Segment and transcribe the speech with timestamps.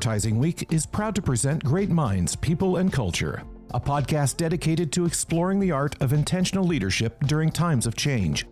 [0.00, 3.42] Advertising Week is proud to present Great Minds, People, and Culture,
[3.74, 8.46] a podcast dedicated to exploring the art of intentional leadership during times of change.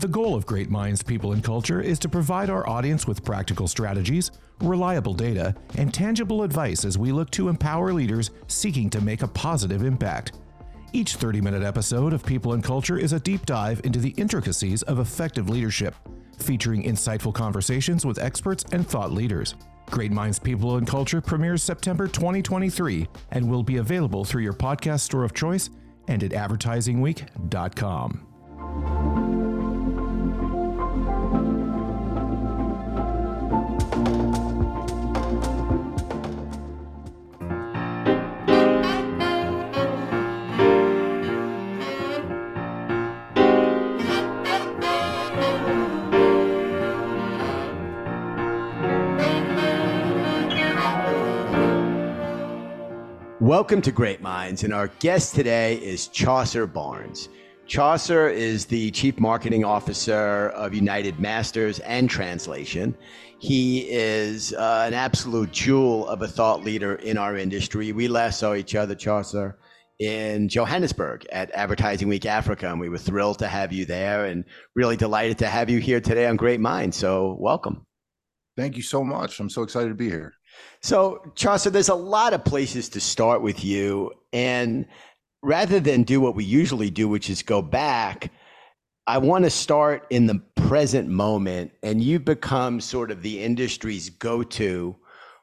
[0.00, 3.68] The goal of Great Minds, People, and Culture is to provide our audience with practical
[3.68, 9.22] strategies, reliable data, and tangible advice as we look to empower leaders seeking to make
[9.22, 10.32] a positive impact.
[10.92, 14.82] Each 30 minute episode of People and Culture is a deep dive into the intricacies
[14.82, 15.94] of effective leadership,
[16.40, 19.54] featuring insightful conversations with experts and thought leaders.
[19.86, 25.00] Great Minds People and Culture premieres September 2023 and will be available through your podcast
[25.00, 25.68] store of choice
[26.08, 29.21] and at advertisingweek.com.
[53.42, 57.28] Welcome to Great Minds, and our guest today is Chaucer Barnes.
[57.66, 62.96] Chaucer is the Chief Marketing Officer of UnitedMasters and Translation.
[63.40, 67.90] He is uh, an absolute jewel of a thought leader in our industry.
[67.90, 69.58] We last saw each other, Chaucer,
[69.98, 74.44] in Johannesburg at Advertising Week Africa, and we were thrilled to have you there and
[74.76, 76.96] really delighted to have you here today on Great Minds.
[76.96, 77.84] So, welcome.
[78.56, 79.40] Thank you so much.
[79.40, 80.34] I'm so excited to be here.
[80.82, 84.12] So, Chaucer, there's a lot of places to start with you.
[84.32, 84.86] And
[85.42, 88.32] rather than do what we usually do, which is go back,
[89.06, 91.70] I want to start in the present moment.
[91.84, 94.96] And you've become sort of the industry's go to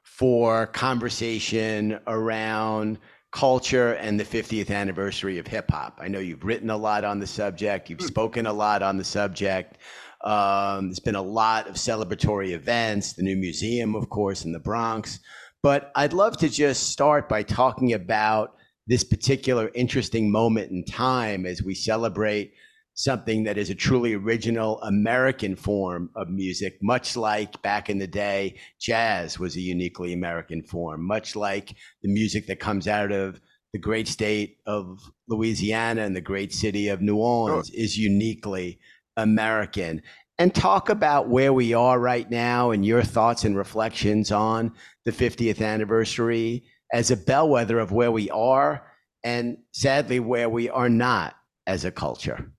[0.04, 3.00] for conversation around
[3.32, 6.00] culture and the 50th anniversary of hip hop.
[6.02, 8.08] I know you've written a lot on the subject, you've hmm.
[8.08, 9.78] spoken a lot on the subject.
[10.24, 14.60] Um, there's been a lot of celebratory events, the new museum, of course, in the
[14.60, 15.20] Bronx.
[15.62, 18.56] But I'd love to just start by talking about
[18.88, 22.54] this particular interesting moment in time as we celebrate
[23.00, 28.08] something that is a truly original American form of music, much like back in the
[28.08, 33.40] day, jazz was a uniquely American form, much like the music that comes out of
[33.72, 38.80] the great state of Louisiana and the great city of New Orleans is uniquely
[39.22, 40.02] American
[40.38, 44.74] and talk about where we are right now and your thoughts and reflections on
[45.06, 46.64] the 50th anniversary
[46.94, 48.86] as a bellwether of where we are
[49.24, 51.36] and sadly where we are not
[51.68, 52.52] as a culture.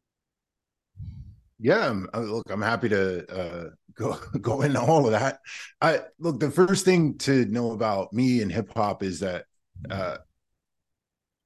[1.59, 5.41] Yeah, uh, look, I'm happy to uh, go go into all of that.
[5.81, 9.47] I look, the first thing to know about me and hip hop is that
[9.91, 10.19] uh,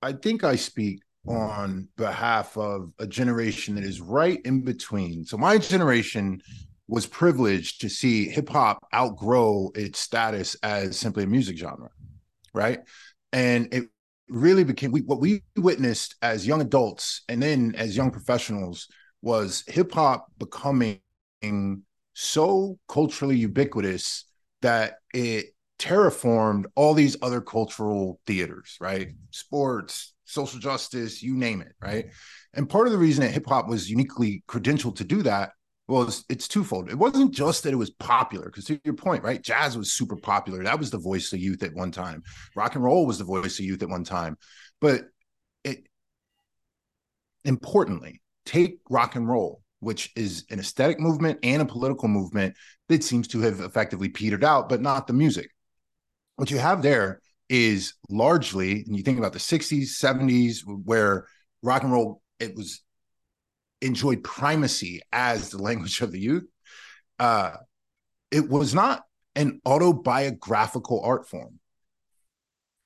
[0.02, 5.24] I think I speak on behalf of a generation that is right in between.
[5.24, 6.40] So my generation
[6.86, 11.90] was privileged to see hip hop outgrow its status as simply a music genre,
[12.52, 12.80] right?
[13.32, 13.88] And it
[14.28, 18.88] really became we, what we witnessed as young adults and then as young professionals
[19.22, 21.00] was hip hop becoming
[22.14, 24.24] so culturally ubiquitous
[24.62, 25.46] that it
[25.78, 29.08] terraformed all these other cultural theaters, right?
[29.30, 32.06] Sports, social justice, you name it, right?
[32.54, 35.50] And part of the reason that hip hop was uniquely credentialed to do that
[35.86, 36.88] was it's twofold.
[36.88, 39.42] It wasn't just that it was popular, because to your point, right?
[39.42, 40.62] Jazz was super popular.
[40.62, 42.22] That was the voice of youth at one time.
[42.56, 44.38] Rock and roll was the voice of youth at one time.
[44.80, 45.02] But
[45.62, 45.86] it
[47.44, 52.54] importantly, take rock and roll, which is an aesthetic movement and a political movement
[52.88, 55.50] that seems to have effectively petered out, but not the music.
[56.36, 61.26] What you have there is largely, and you think about the 60s, 70s, where
[61.62, 62.82] rock and roll, it was
[63.80, 66.46] enjoyed primacy as the language of the youth.
[67.18, 67.52] Uh,
[68.30, 69.02] it was not
[69.36, 71.58] an autobiographical art form.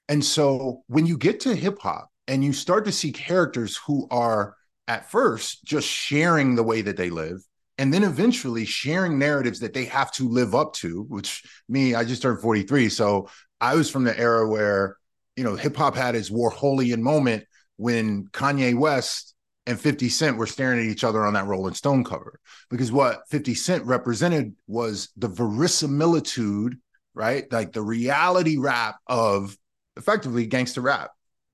[0.09, 4.09] And so when you get to hip hop and you start to see characters who
[4.11, 4.55] are
[4.87, 7.43] at first just sharing the way that they live,
[7.77, 12.05] and then eventually sharing narratives that they have to live up to, which me, I
[12.05, 12.89] just turned 43.
[12.89, 13.29] So
[13.61, 14.97] I was from the era where,
[15.37, 17.45] you know, hip hop had its Warholian moment
[17.77, 19.35] when Kanye West
[19.67, 22.41] and 50 Cent were staring at each other on that Rolling Stone cover.
[22.71, 26.77] Because what 50 Cent represented was the verisimilitude,
[27.15, 27.51] right?
[27.53, 29.57] Like the reality rap of
[29.97, 31.11] effectively gangster rap.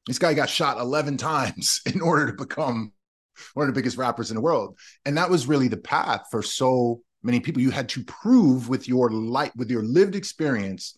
[0.06, 2.92] This guy got shot 11 times in order to become
[3.54, 4.78] one of the biggest rappers in the world.
[5.04, 7.62] And that was really the path for so many people.
[7.62, 10.94] You had to prove with your light, with your lived experience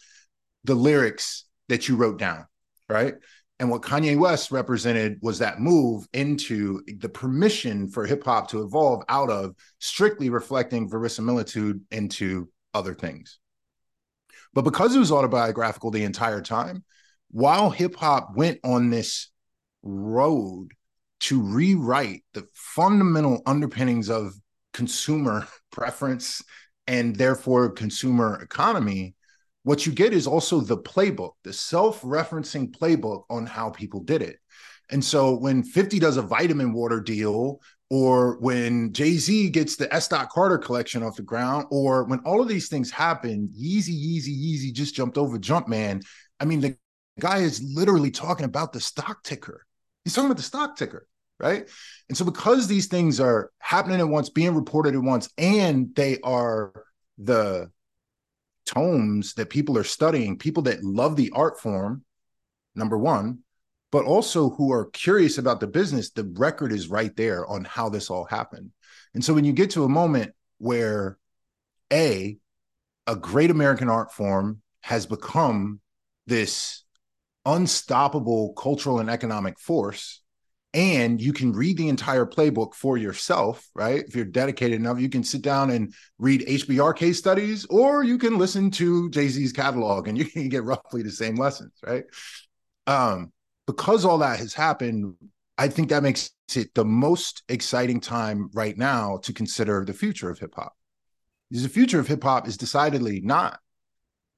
[0.67, 2.47] the lyrics that you wrote down,
[2.89, 3.15] right?
[3.59, 8.63] And what Kanye West represented was that move into the permission for hip hop to
[8.63, 13.39] evolve out of strictly reflecting verisimilitude into other things.
[14.53, 16.85] But because it was autobiographical the entire time,
[17.31, 19.31] while hip hop went on this
[19.83, 20.73] road
[21.21, 24.35] to rewrite the fundamental underpinnings of
[24.75, 26.43] consumer preference
[26.87, 29.16] and therefore consumer economy,
[29.67, 34.23] what you get is also the playbook, the self referencing playbook on how people did
[34.23, 34.39] it.
[34.91, 37.61] And so when 50 does a vitamin water deal,
[37.91, 40.07] or when Jay Z gets the S.
[40.07, 44.41] Dot Carter collection off the ground, or when all of these things happen, Yeezy, Yeezy,
[44.41, 46.01] Yeezy just jumped over Jumpman.
[46.39, 46.77] I mean, the
[47.19, 49.67] guy is literally talking about the stock ticker.
[50.05, 51.09] He's talking about the stock ticker,
[51.41, 51.69] right?
[52.09, 56.21] And so because these things are happening at once, being reported at once, and they
[56.21, 56.73] are
[57.19, 57.69] the
[58.67, 62.05] tomes that people are studying, people that love the art form,
[62.75, 63.39] number one,
[63.91, 67.89] but also who are curious about the business, the record is right there on how
[67.89, 68.71] this all happened.
[69.15, 71.19] And so when you get to a moment where
[71.93, 72.37] A,
[73.07, 75.81] a great American art form has become
[76.27, 76.85] this
[77.45, 80.21] unstoppable cultural and economic force,
[80.77, 84.05] and you can read the entire playbook for yourself, right?
[84.07, 88.19] If you're dedicated enough, you can sit down and read HBR case studies, or you
[88.19, 92.05] can listen to Jay Z's catalog and you can get roughly the same lessons, right?
[92.87, 93.33] Um,
[93.67, 95.15] because all that has happened,
[95.57, 100.29] I think that makes it the most exciting time right now to consider the future
[100.29, 100.77] of hip hop.
[101.49, 103.59] Because the future of hip hop is decidedly not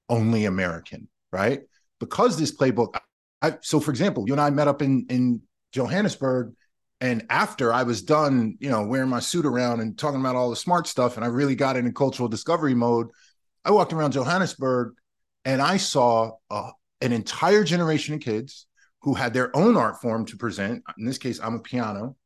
[0.08, 1.62] only American, right?
[1.98, 2.96] Because this playbook,
[3.42, 5.42] I, so for example, you and I met up in in
[5.72, 6.54] Johannesburg,
[7.00, 10.50] and after I was done, you know, wearing my suit around and talking about all
[10.50, 13.08] the smart stuff, and I really got into cultural discovery mode,
[13.64, 14.94] I walked around Johannesburg,
[15.44, 16.70] and I saw uh,
[17.00, 18.66] an entire generation of kids
[19.02, 20.82] who had their own art form to present.
[20.98, 22.16] In this case, amapiano,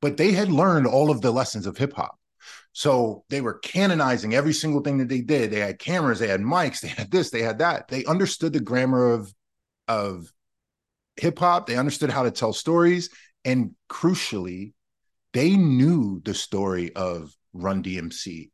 [0.00, 2.18] but they had learned all of the lessons of hip hop.
[2.72, 5.50] So they were canonizing every single thing that they did.
[5.50, 7.88] They had cameras, they had mics, they had this, they had that.
[7.88, 9.32] They understood the grammar of
[9.88, 10.32] of
[11.20, 11.66] hip hop.
[11.66, 13.10] They understood how to tell stories,
[13.44, 14.72] and crucially,
[15.32, 18.50] they knew the story of Run DMC.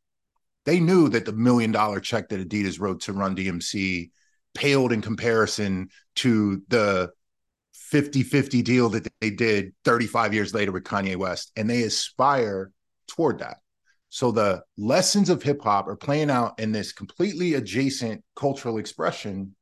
[0.65, 4.11] They knew that the million dollar check that Adidas wrote to Run DMC
[4.53, 7.11] paled in comparison to the
[7.73, 12.71] 50 50 deal that they did 35 years later with Kanye West, and they aspire
[13.07, 13.57] toward that.
[14.09, 19.55] So the lessons of hip hop are playing out in this completely adjacent cultural expression.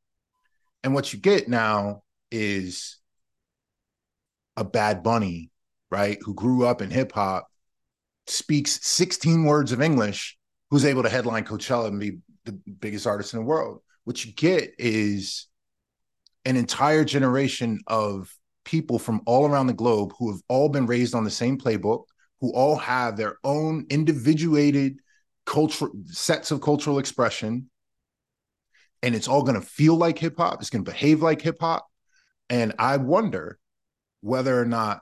[0.84, 2.04] And what you get now
[2.36, 2.98] is
[4.58, 5.52] a bad bunny,
[5.90, 6.18] right?
[6.22, 7.48] Who grew up in hip hop,
[8.28, 10.38] speaks 16 words of English,
[10.70, 13.82] who's able to headline Coachella and be the biggest artist in the world.
[14.04, 15.48] What you get is
[16.46, 18.32] an entire generation of
[18.66, 22.04] people from all around the globe who have all been raised on the same playbook,
[22.42, 25.00] who all have their own individuated
[25.46, 27.70] cultural sets of cultural expression.
[29.02, 30.62] And it's all going to feel like hip hop.
[30.62, 31.88] It's going to behave like hip hop.
[32.50, 33.60] And I wonder
[34.22, 35.02] whether or not,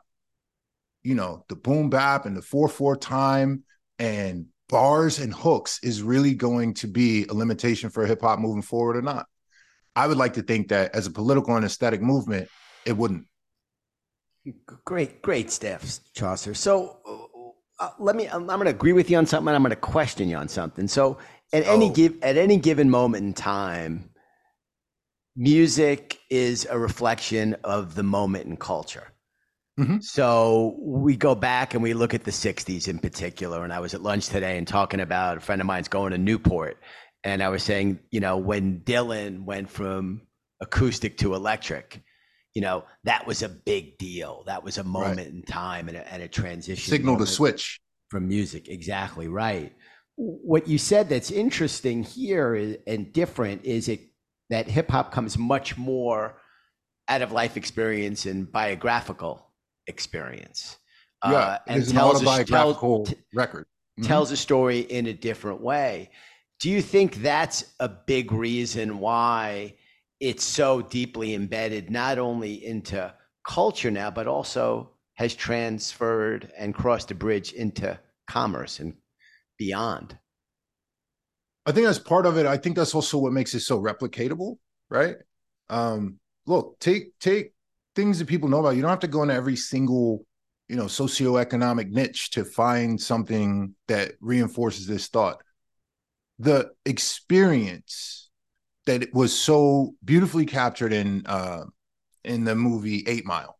[1.03, 3.63] you know, the boom bap and the 4 4 time
[3.99, 8.61] and bars and hooks is really going to be a limitation for hip hop moving
[8.61, 9.27] forward or not.
[9.95, 12.49] I would like to think that as a political and aesthetic movement,
[12.85, 13.27] it wouldn't.
[14.83, 16.53] Great, great stuff, Chaucer.
[16.53, 16.97] So
[17.79, 18.27] uh, let me.
[18.27, 19.49] I'm, I'm going to agree with you on something.
[19.49, 20.87] and I'm going to question you on something.
[20.87, 21.17] So
[21.53, 21.93] at any oh.
[21.93, 24.09] give at any given moment in time,
[25.35, 29.07] music is a reflection of the moment in culture.
[29.79, 29.99] Mm-hmm.
[30.01, 33.63] So we go back and we look at the 60s in particular.
[33.63, 36.17] And I was at lunch today and talking about a friend of mine's going to
[36.19, 36.77] Newport
[37.23, 40.23] and I was saying, you know, when Dylan went from
[40.59, 42.01] acoustic to electric,
[42.53, 44.43] you know, that was a big deal.
[44.45, 45.27] That was a moment right.
[45.27, 46.91] in time and a, and a transition.
[46.91, 48.67] Signal to switch from music.
[48.67, 49.73] Exactly right.
[50.15, 54.01] What you said that's interesting here is, and different is it
[54.53, 56.39] that hip hop comes much more
[57.07, 59.49] out of life experience and biographical
[59.87, 60.77] experience.
[61.25, 62.25] Yeah, uh, and tells a,
[63.33, 63.65] record.
[63.65, 64.07] Mm-hmm.
[64.07, 66.09] Tells a story in a different way.
[66.59, 69.75] Do you think that's a big reason why
[70.19, 73.13] it's so deeply embedded, not only into
[73.45, 78.95] culture now, but also has transferred and crossed a bridge into commerce and
[79.57, 80.17] beyond?
[81.65, 82.45] I think that's part of it.
[82.45, 84.57] I think that's also what makes it so replicatable,
[84.89, 85.15] right?
[85.69, 87.53] Um, look, take take
[87.95, 88.75] things that people know about.
[88.75, 90.25] You don't have to go into every single,
[90.67, 95.41] you know, socioeconomic niche to find something that reinforces this thought
[96.39, 98.29] the experience
[98.85, 101.63] that it was so beautifully captured in uh
[102.23, 103.57] in the movie Eight Mile,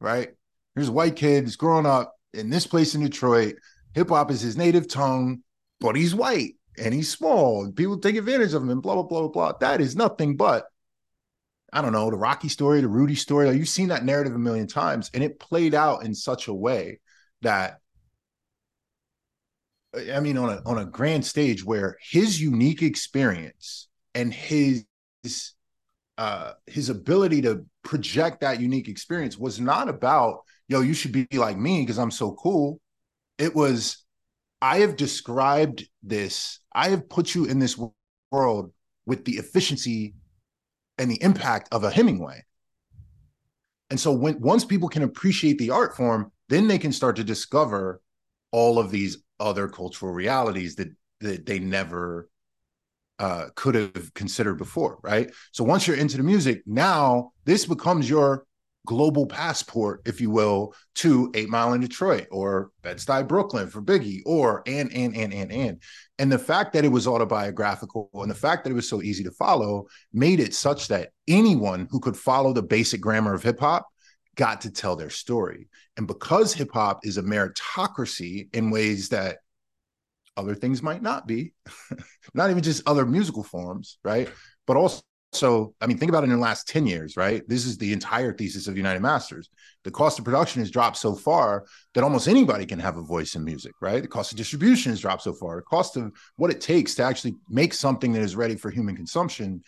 [0.00, 0.28] right?
[0.74, 3.56] Here's a white kid, he's growing up in this place in Detroit.
[3.94, 5.42] Hip hop is his native tongue,
[5.80, 6.54] but he's white.
[6.78, 9.52] And he's small and people take advantage of him and blah blah blah blah.
[9.60, 10.66] That is nothing but
[11.72, 13.46] I don't know, the Rocky story, the Rudy story.
[13.46, 16.54] Like you've seen that narrative a million times, and it played out in such a
[16.54, 17.00] way
[17.42, 17.78] that
[19.94, 24.84] I mean, on a on a grand stage where his unique experience and his
[26.16, 31.26] uh his ability to project that unique experience was not about, yo, you should be
[31.32, 32.80] like me because I'm so cool.
[33.38, 34.04] It was,
[34.60, 37.78] I have described this, I have put you in this
[38.30, 38.72] world
[39.06, 40.14] with the efficiency
[40.98, 42.44] and the impact of a Hemingway.
[43.90, 47.24] And so when once people can appreciate the art form, then they can start to
[47.24, 48.02] discover
[48.52, 50.88] all of these other cultural realities that
[51.20, 52.28] that they never
[53.18, 55.32] uh, could have considered before, right?
[55.52, 58.46] So once you're into the music, now this becomes your
[58.88, 64.22] global passport, if you will, to Eight Mile in Detroit or Bed-Stuy Brooklyn for Biggie,
[64.24, 65.82] or and and and and and.
[66.18, 69.22] And the fact that it was autobiographical and the fact that it was so easy
[69.24, 73.60] to follow made it such that anyone who could follow the basic grammar of hip
[73.60, 73.86] hop
[74.36, 75.68] got to tell their story.
[75.98, 79.36] And because hip hop is a meritocracy in ways that
[80.34, 81.52] other things might not be,
[82.34, 84.30] not even just other musical forms, right?
[84.66, 87.42] But also, so I mean, think about it in the last 10 years, right?
[87.48, 89.46] This is the entire thesis of UnitedMasters.
[89.84, 93.34] The cost of production has dropped so far that almost anybody can have a voice
[93.34, 94.02] in music, right?
[94.02, 95.56] The cost of distribution has dropped so far.
[95.56, 98.96] The cost of what it takes to actually make something that is ready for human
[98.96, 99.62] consumption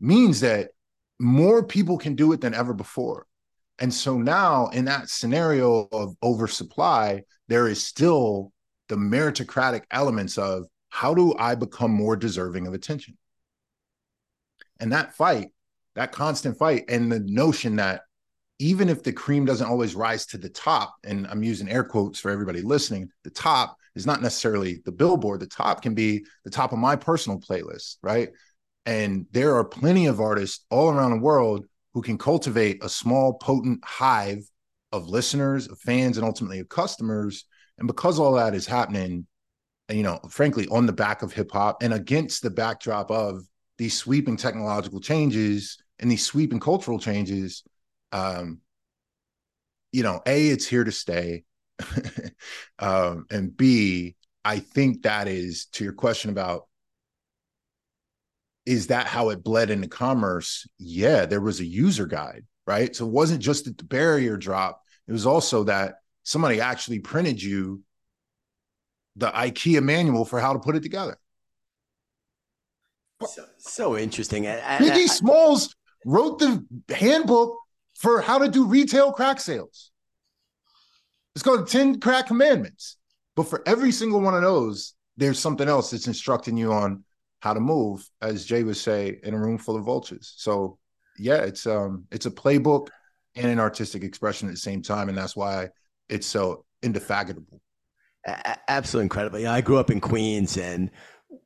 [0.00, 0.70] means that
[1.18, 3.26] more people can do it than ever before.
[3.80, 8.52] And so now, in that scenario of oversupply, there is still
[8.88, 13.16] the meritocratic elements of how do I become more deserving of attention?
[14.80, 15.52] And that fight,
[15.94, 18.02] that constant fight, and the notion that
[18.58, 22.20] even if the cream doesn't always rise to the top, and I'm using air quotes
[22.20, 25.40] for everybody listening, the top is not necessarily the billboard.
[25.40, 28.30] The top can be the top of my personal playlist, right?
[28.86, 33.34] And there are plenty of artists all around the world who can cultivate a small,
[33.34, 34.42] potent hive
[34.92, 37.44] of listeners, of fans, and ultimately of customers.
[37.78, 39.26] And because all that is happening,
[39.90, 43.42] you know, frankly, on the back of hip hop and against the backdrop of
[43.80, 47.64] these sweeping technological changes and these sweeping cultural changes,
[48.12, 48.60] um,
[49.90, 51.44] you know, A, it's here to stay.
[52.78, 56.66] um, and B, I think that is to your question about
[58.66, 60.68] is that how it bled into commerce?
[60.78, 62.94] Yeah, there was a user guide, right?
[62.94, 67.42] So it wasn't just that the barrier dropped, it was also that somebody actually printed
[67.42, 67.80] you
[69.16, 71.16] the IKEA manual for how to put it together.
[73.26, 74.44] So, so interesting.
[74.44, 75.74] Biggie Smalls
[76.06, 77.56] wrote the handbook
[77.96, 79.90] for how to do retail crack sales.
[81.34, 82.96] It's called 10 Crack Commandments.
[83.36, 87.04] But for every single one of those, there's something else that's instructing you on
[87.40, 90.34] how to move, as Jay would say, in a room full of vultures.
[90.36, 90.78] So
[91.18, 92.88] yeah, it's um it's a playbook
[93.34, 95.68] and an artistic expression at the same time, and that's why
[96.08, 97.60] it's so indefatigable.
[98.68, 99.46] Absolutely incredible.
[99.46, 100.90] I grew up in Queens, and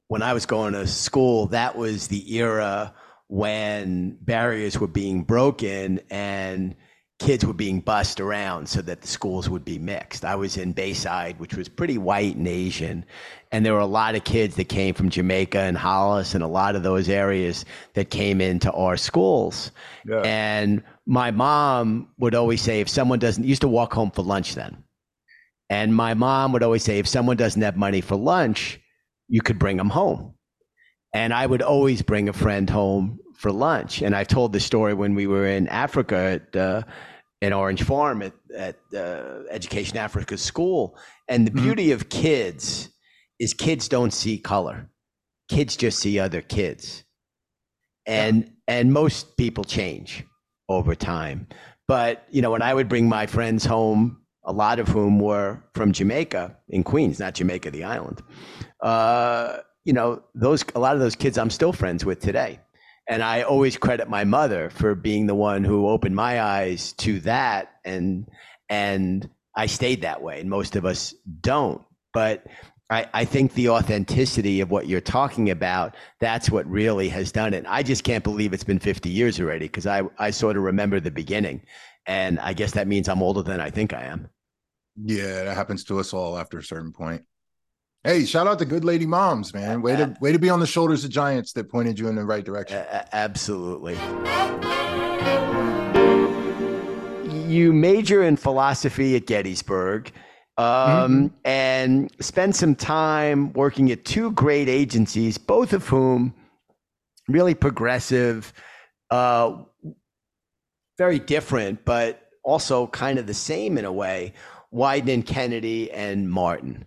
[0.08, 2.94] when I was going to school, that was the era
[3.28, 6.76] when barriers were being broken and
[7.20, 10.25] kids were being bussed around so that the schools would be mixed.
[10.25, 13.04] I was in Bayside, which was pretty white and Asian,
[13.52, 16.49] and there were a lot of kids that came from Jamaica and Hollis and a
[16.49, 19.70] lot of those areas that came into our schools.
[20.04, 20.23] Yeah.
[20.25, 24.54] And my mom would always say, if someone doesn't, used to walk home for lunch
[24.54, 24.82] then.
[25.70, 28.80] And my mom would always say, if someone doesn't have money for lunch,
[29.28, 30.35] you could bring them home.
[31.12, 34.02] And I would always bring a friend home for lunch.
[34.02, 36.83] And I told the story when we were in Africa at uh,
[37.43, 40.99] Orange Farm at, at uh, Education Africa School.
[41.28, 41.64] And the mm-hmm.
[41.64, 42.88] beauty of kids
[43.38, 44.88] is kids don't see color.
[45.49, 47.04] Kids just see other kids.
[48.07, 48.50] And yeah.
[48.69, 50.25] and most people change
[50.69, 51.47] over time.
[51.87, 55.62] But you know, when I would bring my friends home, a lot of whom were
[55.75, 58.23] from Jamaica in Queens, not Jamaica the island.
[58.84, 62.60] Uh, you know, those a lot of those kids I'm still friends with today.
[63.08, 67.20] And I always credit my mother for being the one who opened my eyes to
[67.20, 67.72] that.
[67.84, 68.28] And,
[68.68, 70.40] and I stayed that way.
[70.40, 71.82] And most of us don't.
[72.14, 72.46] But
[72.88, 77.52] I, I think the authenticity of what you're talking about, that's what really has done
[77.52, 77.64] it.
[77.68, 80.98] I just can't believe it's been 50 years already because I, I sort of remember
[80.98, 81.62] the beginning.
[82.06, 84.28] And I guess that means I'm older than I think I am.
[85.02, 87.22] Yeah, that happens to us all after a certain point.
[88.06, 89.80] Hey, shout out to good lady moms, man.
[89.80, 92.25] Way to way to be on the shoulders of giants that pointed you in the
[92.26, 92.76] right direction.
[92.76, 93.94] Uh, absolutely.
[97.50, 100.12] You major in philosophy at Gettysburg,
[100.58, 101.26] um, mm-hmm.
[101.46, 106.34] and spent some time working at two great agencies, both of whom
[107.26, 108.52] really progressive,
[109.11, 109.56] uh,
[110.99, 114.34] very different, but also kind of the same in a way.
[114.75, 116.84] Wieden and Kennedy and Martin.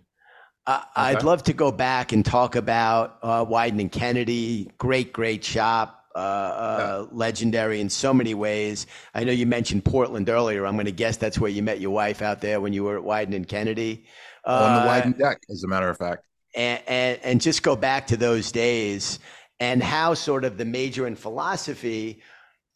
[0.68, 0.86] Uh, okay.
[0.96, 4.70] I'd love to go back and talk about uh, Wieden and Kennedy.
[4.76, 5.94] Great, great shop.
[6.14, 7.16] Uh, uh, yeah.
[7.16, 8.86] legendary in so many ways.
[9.14, 10.66] I know you mentioned Portland earlier.
[10.66, 12.98] I'm going to guess that's where you met your wife out there when you were
[12.98, 14.04] at Wieden and Kennedy.
[14.44, 16.24] On the uh, Wieden deck, as a matter of fact.
[16.54, 19.20] And, and, and just go back to those days
[19.60, 22.20] and how sort of the major in philosophy,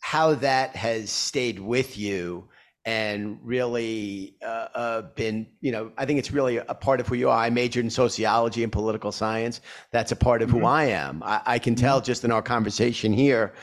[0.00, 2.48] how that has stayed with you
[2.84, 7.14] and really uh, uh, been, you know, I think it's really a part of who
[7.14, 7.38] you are.
[7.38, 9.60] I majored in sociology and political science.
[9.92, 10.60] That's a part of mm-hmm.
[10.60, 11.22] who I am.
[11.22, 12.06] I, I can tell mm-hmm.
[12.06, 13.54] just in our conversation here,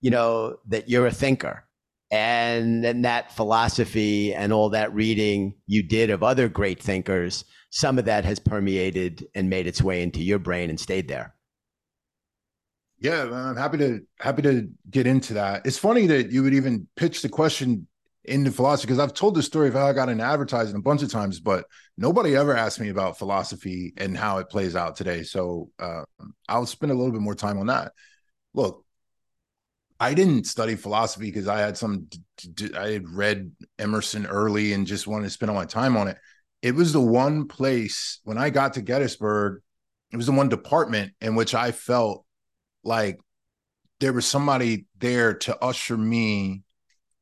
[0.00, 1.64] you know, that you're a thinker.
[2.10, 7.98] And then that philosophy and all that reading you did of other great thinkers, some
[7.98, 11.34] of that has permeated and made its way into your brain and stayed there.
[12.98, 15.66] Yeah, I'm happy to happy to get into that.
[15.66, 17.86] It's funny that you would even pitch the question
[18.26, 21.02] into philosophy because I've told the story of how I got into advertising a bunch
[21.02, 21.64] of times, but
[21.96, 25.22] nobody ever asked me about philosophy and how it plays out today.
[25.22, 26.02] So uh,
[26.48, 27.92] I'll spend a little bit more time on that.
[28.54, 28.84] Look,
[29.98, 32.08] I didn't study philosophy because I had some,
[32.76, 36.18] I had read Emerson early and just wanted to spend all my time on it.
[36.62, 39.62] It was the one place when I got to Gettysburg,
[40.12, 42.24] it was the one department in which I felt
[42.84, 43.18] like
[44.00, 46.62] there was somebody there to usher me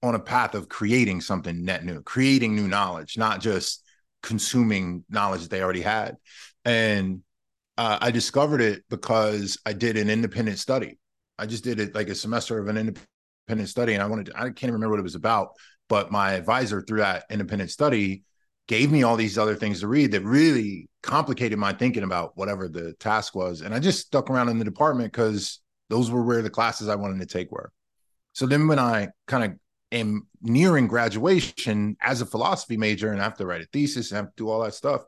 [0.05, 3.83] on a path of creating something net new, creating new knowledge, not just
[4.23, 6.17] consuming knowledge that they already had.
[6.65, 7.23] And
[7.77, 10.99] uh, I discovered it because I did an independent study.
[11.39, 14.37] I just did it like a semester of an independent study, and I wanted to,
[14.37, 15.49] I can't even remember what it was about,
[15.89, 18.23] but my advisor through that independent study
[18.69, 22.69] gave me all these other things to read that really complicated my thinking about whatever
[22.69, 23.61] the task was.
[23.61, 26.95] And I just stuck around in the department because those were where the classes I
[26.95, 27.73] wanted to take were.
[28.33, 29.59] So then when I kind of
[29.95, 34.17] am nearing graduation as a philosophy major and I have to write a thesis and
[34.17, 35.05] have to do all that stuff,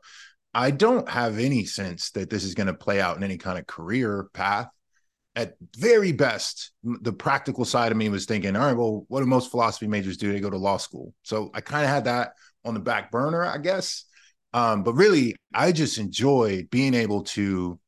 [0.53, 3.59] I don't have any sense that this is going to play out in any kind
[3.59, 4.69] of career path.
[5.35, 9.27] At very best, the practical side of me was thinking, all right, well, what do
[9.27, 10.33] most philosophy majors do?
[10.33, 11.13] They go to law school.
[11.21, 12.31] So I kind of had that
[12.65, 14.05] on the back burner, I guess.
[14.53, 17.79] Um, but really, I just enjoy being able to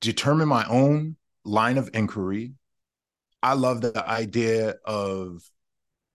[0.00, 2.54] determine my own line of inquiry,
[3.46, 5.40] I love the idea of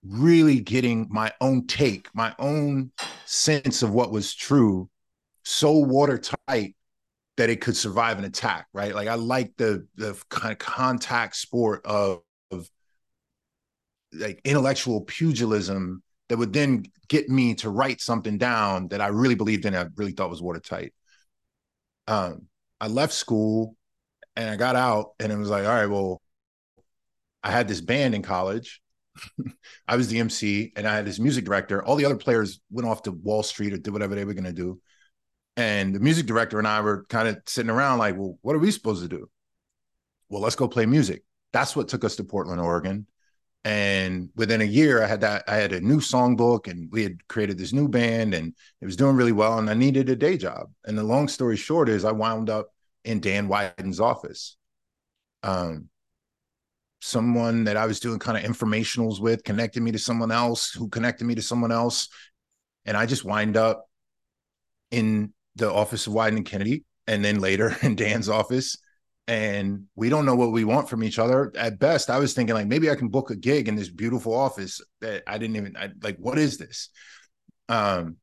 [0.03, 2.91] really getting my own take, my own
[3.23, 4.89] sense of what was true,
[5.45, 6.75] so watertight
[7.37, 8.93] that it could survive an attack, right?
[8.93, 12.19] Like I like the the kind of contact sport of,
[12.51, 12.69] of
[14.11, 19.35] like intellectual pugilism that would then get me to write something down that I really
[19.35, 20.93] believed in, I really thought was watertight.
[22.07, 22.47] Um,
[22.81, 23.77] I left school
[24.35, 26.21] and I got out and it was like, all right, well,
[27.43, 28.81] I had this band in college.
[29.87, 31.83] I was the MC and I had this music director.
[31.83, 34.43] All the other players went off to Wall Street or did whatever they were going
[34.45, 34.79] to do.
[35.57, 38.59] And the music director and I were kind of sitting around like, well, what are
[38.59, 39.29] we supposed to do?
[40.29, 41.23] Well, let's go play music.
[41.51, 43.05] That's what took us to Portland, Oregon.
[43.63, 47.27] And within a year, I had that, I had a new songbook and we had
[47.27, 49.59] created this new band and it was doing really well.
[49.59, 50.71] And I needed a day job.
[50.85, 52.69] And the long story short is I wound up
[53.03, 54.57] in Dan Wieden's office.
[55.43, 55.89] Um,
[57.01, 60.87] someone that I was doing kind of informationals with connected me to someone else who
[60.87, 62.07] connected me to someone else.
[62.85, 63.87] And I just wind up
[64.91, 68.77] in the office of Wieden and Kennedy and then later in Dan's office.
[69.27, 71.51] And we don't know what we want from each other.
[71.55, 74.33] At best, I was thinking like maybe I can book a gig in this beautiful
[74.35, 76.17] office that I didn't even I, like.
[76.17, 76.89] What is this?
[77.69, 78.17] Um,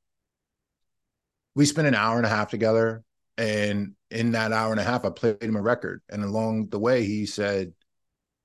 [1.55, 3.05] we spent an hour and a half together,
[3.39, 6.03] and in that hour and a half, I played him a record.
[6.11, 7.73] And along the way, he said,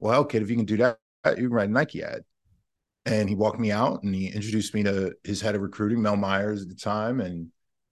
[0.03, 2.23] well, kid, if you can do that, you can write a Nike ad.
[3.05, 6.17] And he walked me out and he introduced me to his head of recruiting, Mel
[6.17, 7.21] Myers at the time.
[7.21, 7.47] And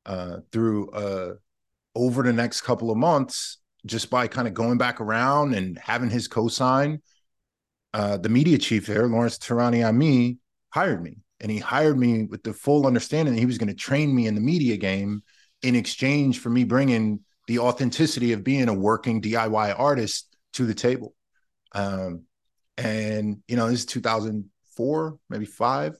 [0.05, 1.33] uh, through uh,
[1.95, 6.09] over the next couple of months, just by kind of going back around and having
[6.09, 6.99] his cosign,
[7.93, 10.37] uh, the media chief there, Lawrence Teherani-Ami,
[10.69, 11.17] hired me.
[11.39, 14.27] And he hired me with the full understanding that he was going to train me
[14.27, 15.23] in the media game
[15.61, 20.75] in exchange for me bringing the authenticity of being a working DIY artist to the
[20.75, 21.15] table.
[21.73, 22.23] Um,
[22.77, 25.97] and you know, this is 2004, maybe five.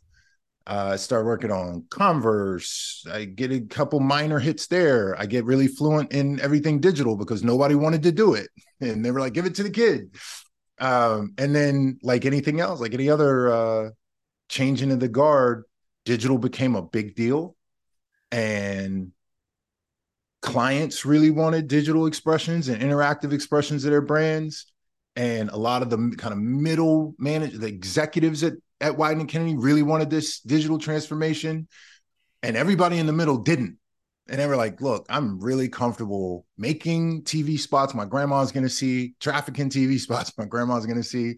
[0.68, 3.04] Uh, I start working on Converse.
[3.12, 5.20] I get a couple minor hits there.
[5.20, 8.48] I get really fluent in everything digital because nobody wanted to do it,
[8.82, 10.16] and they were like, "Give it to the kid."
[10.80, 13.90] Um, and then, like anything else, like any other uh,
[14.50, 15.66] changing of the guard,
[16.06, 17.56] digital became a big deal.
[18.32, 19.12] and
[20.42, 24.71] clients really wanted digital expressions and interactive expressions of their brands
[25.16, 29.30] and a lot of the kind of middle manage the executives at at Wieden and
[29.30, 31.68] Kennedy really wanted this digital transformation.
[32.44, 33.78] And everybody in the middle didn't.
[34.28, 38.70] And they were like look i'm really comfortable making tv spots my grandma's going to
[38.70, 41.36] see trafficking tv spots my grandma's going to see.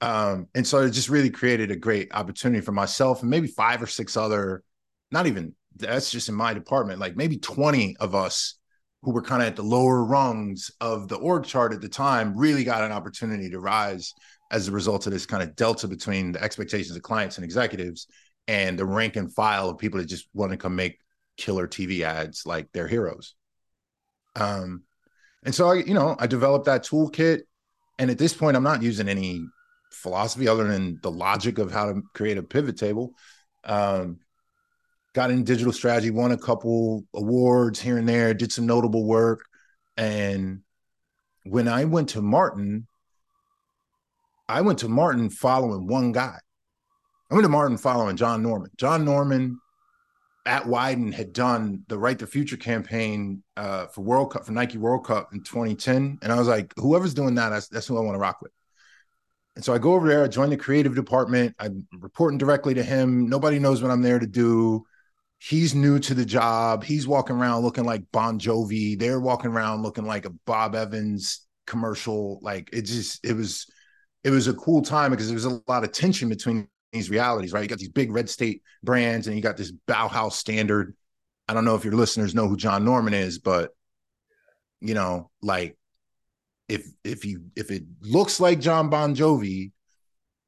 [0.00, 3.82] Um, and so it just really created a great opportunity for myself and maybe five
[3.82, 4.62] or six other
[5.10, 8.58] not even that's just in my department like maybe 20 of us
[9.06, 12.36] who were kind of at the lower rungs of the org chart at the time
[12.36, 14.12] really got an opportunity to rise
[14.50, 18.08] as a result of this kind of delta between the expectations of clients and executives
[18.48, 20.98] and the rank and file of people that just want to come make
[21.36, 23.36] killer TV ads like their heroes.
[24.34, 24.82] Um,
[25.44, 27.42] and so I, you know, I developed that toolkit.
[28.00, 29.40] And at this point, I'm not using any
[29.92, 33.12] philosophy other than the logic of how to create a pivot table.
[33.62, 34.18] Um,
[35.16, 39.46] got in digital strategy, won a couple awards here and there, did some notable work.
[39.96, 40.60] And
[41.44, 42.86] when I went to Martin,
[44.46, 46.36] I went to Martin following one guy.
[47.30, 48.70] I went to Martin following John Norman.
[48.76, 49.58] John Norman
[50.44, 54.76] at Wieden had done the Write the Future campaign uh, for World Cup for Nike
[54.76, 58.02] World Cup in 2010, and I was like, whoever's doing that, that's, that's who I
[58.02, 58.52] want to rock with.
[59.54, 61.56] And so I go over there, I join the creative department.
[61.58, 63.30] I'm reporting directly to him.
[63.30, 64.84] Nobody knows what I'm there to do.
[65.38, 66.82] He's new to the job.
[66.82, 68.98] He's walking around looking like Bon Jovi.
[68.98, 72.38] They're walking around looking like a Bob Evans commercial.
[72.42, 73.66] Like it just, it was,
[74.24, 77.52] it was a cool time because there was a lot of tension between these realities,
[77.52, 77.62] right?
[77.62, 80.94] You got these big red state brands and you got this Bauhaus standard.
[81.48, 83.70] I don't know if your listeners know who John Norman is, but
[84.80, 85.76] you know, like
[86.68, 89.72] if if you if it looks like John Bon Jovi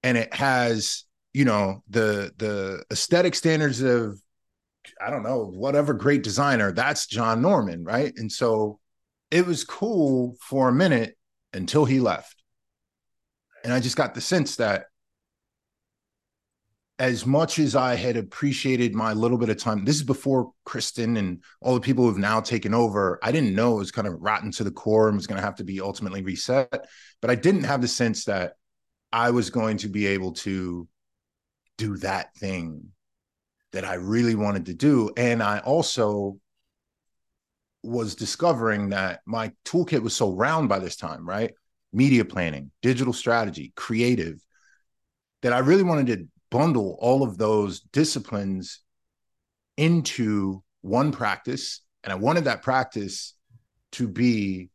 [0.02, 4.20] and it has, you know, the the aesthetic standards of
[5.00, 8.12] I don't know, whatever great designer, that's John Norman, right?
[8.16, 8.80] And so
[9.30, 11.16] it was cool for a minute
[11.52, 12.42] until he left.
[13.64, 14.86] And I just got the sense that
[16.98, 21.16] as much as I had appreciated my little bit of time, this is before Kristen
[21.16, 23.20] and all the people who've now taken over.
[23.22, 25.44] I didn't know it was kind of rotten to the core and was going to
[25.44, 26.88] have to be ultimately reset.
[27.20, 28.54] But I didn't have the sense that
[29.12, 30.88] I was going to be able to
[31.76, 32.88] do that thing
[33.72, 35.10] that I really wanted to do.
[35.16, 36.38] And I also
[37.82, 41.52] was discovering that my toolkit was so round by this time, right?
[41.92, 44.40] Media planning, digital strategy, creative,
[45.42, 48.80] that I really wanted to bundle all of those disciplines
[49.76, 51.82] into one practice.
[52.02, 53.34] And I wanted that practice
[53.92, 54.70] to be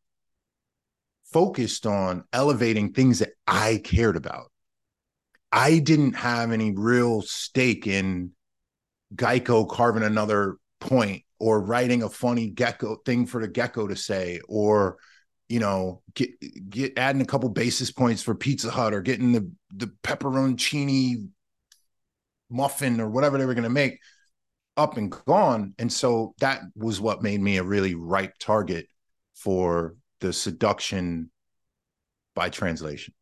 [1.26, 4.52] focused on elevating things that I cared about.
[5.52, 8.32] I didn't have any real stake in
[9.16, 14.40] Geico carving another point or writing a funny gecko thing for the gecko to say
[14.48, 14.98] or
[15.50, 16.30] you know get
[16.70, 21.28] get adding a couple basis points for Pizza Hut or getting the the pepperoncini
[22.50, 24.00] muffin or whatever they were going to make
[24.78, 25.74] up and gone.
[25.78, 28.88] And so that was what made me a really ripe target
[29.36, 31.30] for the seduction
[32.36, 33.14] by translation.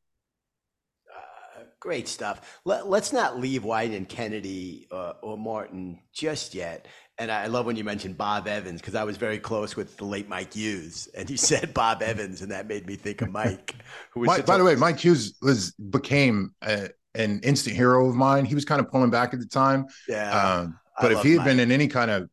[1.82, 2.60] Uh, great stuff.
[2.66, 6.88] Let, us not leave Wieden and Kennedy uh, or Martin just yet.
[7.18, 10.06] And I love when you mentioned Bob Evans because I was very close with the
[10.06, 13.76] late Mike Hughes, and you said Bob Evans, and that made me think of Mike.
[14.14, 18.08] Who was Mike, by a- the way, Mike Hughes was became a, an instant hero
[18.08, 18.46] of mine.
[18.46, 19.86] He was kind of pulling back at the time.
[20.08, 20.32] Yeah.
[20.32, 21.48] Um, but if he had Mike.
[21.48, 22.30] been in any kind of,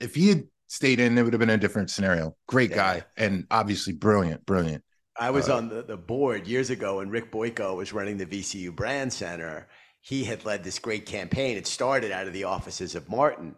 [0.00, 2.36] if he had stayed in, it would have been a different scenario.
[2.48, 2.76] Great yeah.
[2.76, 4.82] guy and obviously brilliant, brilliant.
[5.18, 8.26] I was uh, on the, the board years ago when Rick Boyko was running the
[8.26, 9.68] VCU Brand Center.
[10.00, 11.56] He had led this great campaign.
[11.56, 13.56] It started out of the offices of Martin.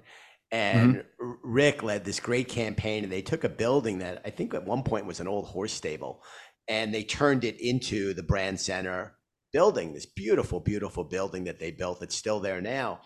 [0.51, 1.33] And mm-hmm.
[1.43, 4.83] Rick led this great campaign, and they took a building that I think at one
[4.83, 6.23] point was an old horse stable,
[6.67, 9.15] and they turned it into the brand center
[9.53, 13.01] building, this beautiful, beautiful building that they built that's still there now.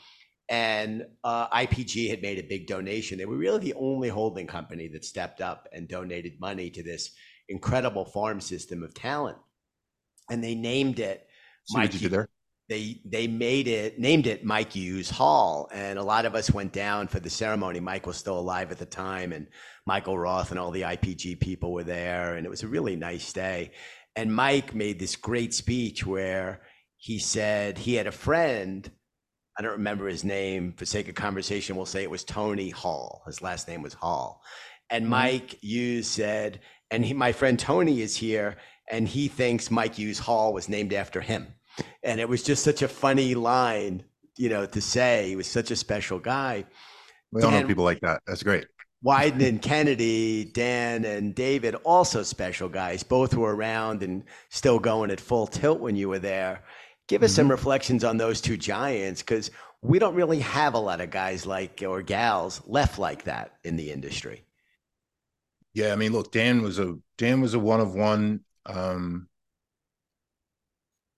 [0.49, 3.19] And uh, IPG had made a big donation.
[3.19, 7.11] They were really the only holding company that stepped up and donated money to this
[7.53, 9.39] incredible farm system of talent.
[10.31, 11.27] And they named it.
[11.67, 12.29] See Mike, what you did there?
[12.69, 16.73] They they made it named it Mike Hughes Hall, and a lot of us went
[16.73, 17.81] down for the ceremony.
[17.81, 19.47] Mike was still alive at the time, and
[19.87, 23.33] Michael Roth and all the IPG people were there, and it was a really nice
[23.33, 23.73] day.
[24.17, 26.63] And Mike made this great speech where
[26.97, 28.91] he said he had a friend.
[29.59, 30.73] I don't remember his name.
[30.77, 33.23] For sake of conversation, we'll say it was Tony Hall.
[33.27, 34.43] His last name was Hall.
[34.89, 35.11] And mm-hmm.
[35.11, 36.61] Mike Hughes said,
[36.93, 38.57] and he, my friend Tony is here,
[38.89, 41.47] and he thinks Mike Hughes Hall was named after him.
[42.03, 44.05] And it was just such a funny line,
[44.37, 45.31] you know, to say.
[45.31, 46.67] He was such a special guy.
[47.33, 48.21] We all know people like that.
[48.27, 48.67] That's great.
[49.03, 53.03] Wieden and Kennedy, Dan and David, also special guys.
[53.03, 56.63] Both were around and still going at full tilt when you were there.
[57.09, 57.37] Give us mm-hmm.
[57.37, 59.51] some reflections on those two giants because
[59.81, 63.77] we don't really have a lot of guys like or gals left like that in
[63.77, 64.45] the industry.
[65.75, 68.41] Yeah, I mean, look, Dan was a Dan was a one of one.
[68.67, 69.29] Um,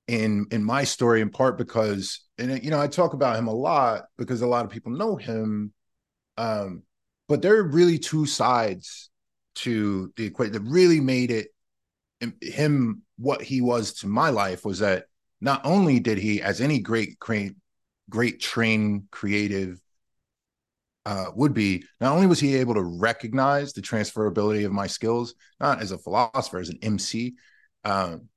[0.06, 3.52] in in my story, in part because, and you know, I talk about him a
[3.54, 5.72] lot because a lot of people know him.
[6.36, 6.82] Um,
[7.28, 9.10] but there are really two sides
[9.56, 11.48] to the equation that really made it
[12.40, 15.06] him what he was to my life was that
[15.40, 17.54] not only did he, as any great great
[18.10, 19.80] great trained creative
[21.06, 25.34] uh, would be not only was he able to recognize the transferability of my skills,
[25.60, 27.34] not as a philosopher, as an MC,
[27.84, 28.28] um,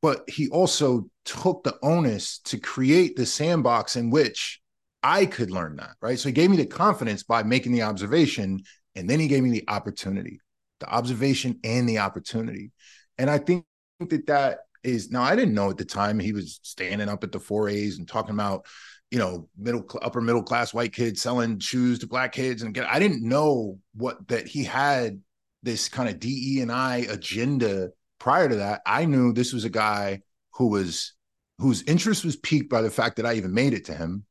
[0.00, 4.60] but he also took the onus to create the sandbox in which
[5.02, 6.18] I could learn that, right?
[6.18, 8.60] So he gave me the confidence by making the observation,
[8.96, 10.40] and then he gave me the opportunity,
[10.80, 12.72] the observation and the opportunity.
[13.18, 13.64] And I think
[14.00, 17.30] that that is now I didn't know at the time he was standing up at
[17.30, 18.66] the 4As and talking about
[19.12, 22.98] you know middle upper middle class white kids selling shoes to black kids and I
[22.98, 25.20] didn't know what that he had
[25.62, 28.80] this kind of DE and I agenda prior to that.
[28.86, 30.22] I knew this was a guy
[30.54, 31.12] who was
[31.58, 34.24] whose interest was piqued by the fact that I even made it to him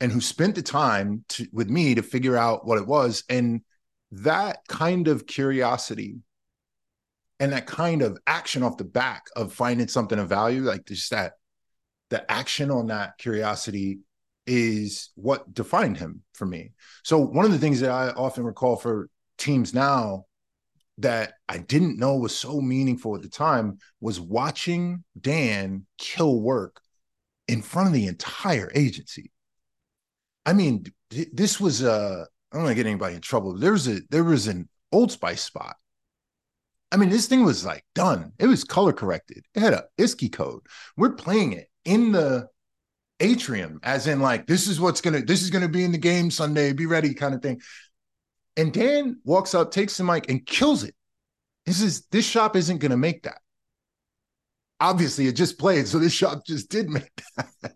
[0.00, 3.62] and who spent the time to, with me to figure out what it was and
[4.12, 6.18] that kind of curiosity
[7.40, 11.10] and that kind of action off the back of finding something of value like just
[11.10, 11.32] that
[12.10, 13.98] the action on that curiosity
[14.46, 16.72] is what defined him for me.
[17.02, 20.26] So one of the things that I often recall for teams now
[20.98, 26.80] that I didn't know was so meaningful at the time was watching Dan kill work
[27.48, 29.32] in front of the entire agency.
[30.46, 33.58] I mean, this was a I don't want to get anybody in trouble.
[33.58, 35.76] There was a there was an Old Spice spot.
[36.92, 38.32] I mean, this thing was like done.
[38.38, 39.44] It was color corrected.
[39.54, 40.60] It had a ISCI code.
[40.96, 42.48] We're playing it in the
[43.20, 46.30] atrium, as in like this is what's gonna this is gonna be in the game
[46.30, 46.72] Sunday.
[46.72, 47.60] Be ready, kind of thing.
[48.56, 50.94] And Dan walks up, takes the mic, and kills it.
[51.64, 53.40] He says, "This shop isn't gonna make that."
[54.80, 57.74] Obviously, it just played, so this shop just did make that.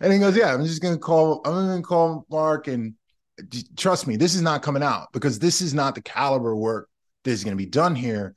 [0.00, 1.40] and he goes, "Yeah, I'm just gonna call.
[1.44, 2.94] I'm gonna call Mark, and
[3.76, 6.88] trust me, this is not coming out because this is not the caliber work
[7.24, 8.34] that is to be done here."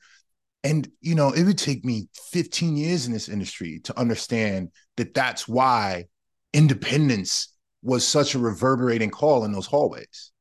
[0.64, 5.12] And, you know, it would take me 15 years in this industry to understand that
[5.12, 6.06] that's why
[6.54, 10.32] independence was such a reverberating call in those hallways.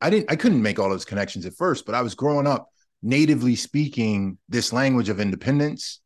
[0.00, 2.70] I didn't, I couldn't make all those connections at first, but I was growing up
[3.02, 6.00] natively speaking this language of independence,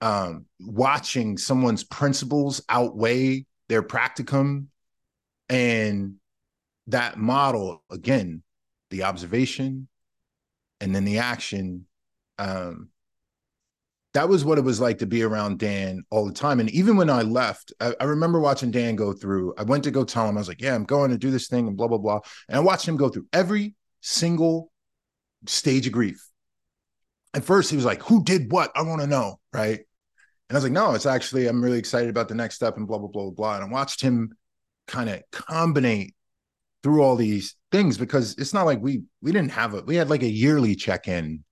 [0.00, 4.66] um, watching someone's principles outweigh their practicum.
[5.48, 6.16] And
[6.88, 8.42] that model, again,
[8.90, 9.86] the observation
[10.80, 11.86] and then the action
[12.38, 12.90] um,
[14.14, 16.60] that was what it was like to be around Dan all the time.
[16.60, 19.54] And even when I left, I, I, remember watching Dan go through.
[19.58, 21.48] I went to go tell him, I was like, yeah, I'm going to do this
[21.48, 22.20] thing and blah, blah, blah.
[22.48, 24.72] And I watched him go through every single
[25.46, 26.26] stage of grief.
[27.34, 28.72] At first, he was like, who did what?
[28.74, 29.38] I want to know.
[29.52, 29.78] Right.
[29.78, 32.88] And I was like, no, it's actually, I'm really excited about the next step and
[32.88, 33.56] blah, blah, blah, blah.
[33.56, 34.30] And I watched him
[34.86, 36.12] kind of combine
[36.82, 39.86] through all these things because it's not like we we didn't have it.
[39.86, 41.44] We had like a yearly check-in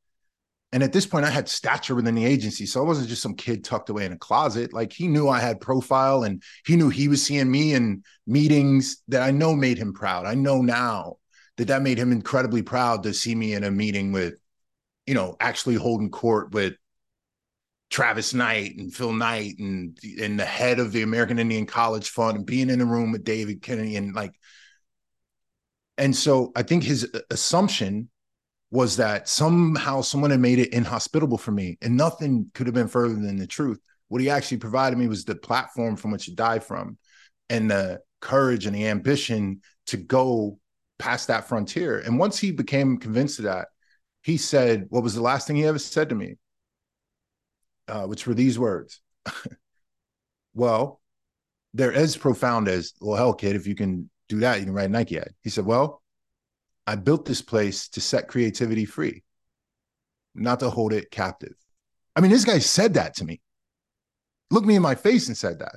[0.77, 2.67] and at this point, I had stature within the agency.
[2.67, 4.75] So I wasn't just some kid tucked away in a closet.
[4.75, 9.03] Like he knew I had profile and he knew he was seeing me in meetings
[9.09, 10.27] that I know made him proud.
[10.27, 11.17] I know now
[11.57, 14.35] that that made him incredibly proud to see me in a meeting with,
[15.07, 16.75] you know, actually holding court with
[17.89, 22.37] Travis Knight and Phil Knight and, and the head of the American Indian College Fund
[22.37, 24.35] and being in a room with David Kennedy and like,
[25.97, 28.11] and so I think his assumption
[28.71, 32.89] was that somehow someone had made it inhospitable for me and nothing could have been
[32.89, 33.81] further than the truth.
[34.09, 36.99] What he actually provided me was the platform from which to die from
[37.49, 40.59] and the courage and the ambition to go
[40.99, 42.01] past that frontier.
[42.01, 43.69] And once he became convinced of that
[44.23, 46.35] he said what was the last thing he ever said to me?
[47.87, 49.01] Uh, which were these words.
[50.55, 51.03] Well
[51.75, 54.91] they're as profound as well hell kid if you can do that you can write
[54.91, 55.35] nike ad.
[55.43, 56.03] He said well
[56.87, 59.25] I built this place to set creativity free,
[60.35, 61.55] not to hold it captive.
[62.15, 63.41] I mean, this guy said that to me.
[64.51, 65.77] Looked me in my face and said that.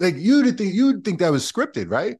[0.00, 2.16] Like you'd think you'd think that was scripted, right?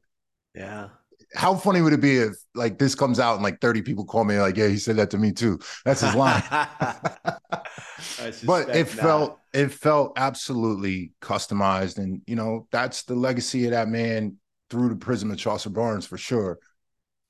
[0.53, 0.89] Yeah.
[1.35, 4.23] How funny would it be if like this comes out and like 30 people call
[4.23, 5.59] me like, yeah, he said that to me too.
[5.83, 6.41] That's his line.
[8.45, 8.87] but it not.
[8.87, 11.97] felt it felt absolutely customized.
[11.97, 14.37] And you know, that's the legacy of that man
[14.69, 16.59] through the prism of Chaucer Barnes for sure.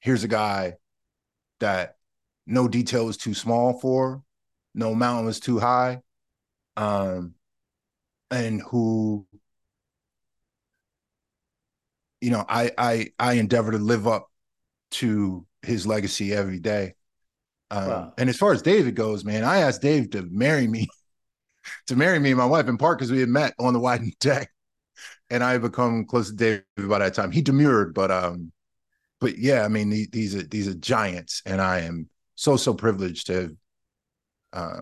[0.05, 0.75] Here's a guy
[1.61, 1.95] that
[2.45, 4.21] no detail was too small for,
[4.75, 6.01] no mountain was too high,
[6.77, 7.33] um,
[8.29, 9.25] and who,
[12.21, 14.27] you know, I I I endeavor to live up
[14.91, 16.93] to his legacy every day.
[17.71, 18.13] Um, wow.
[18.19, 20.87] And as far as David goes, man, I asked Dave to marry me,
[21.87, 24.11] to marry me and my wife in part because we had met on the Wieden
[24.19, 24.51] deck,
[25.31, 27.31] and I had become close to David by that time.
[27.31, 28.51] He demurred, but um,
[29.25, 33.25] but yeah, I mean these are these are giants, and I am so so privileged
[33.25, 33.51] to have,
[34.53, 34.81] uh,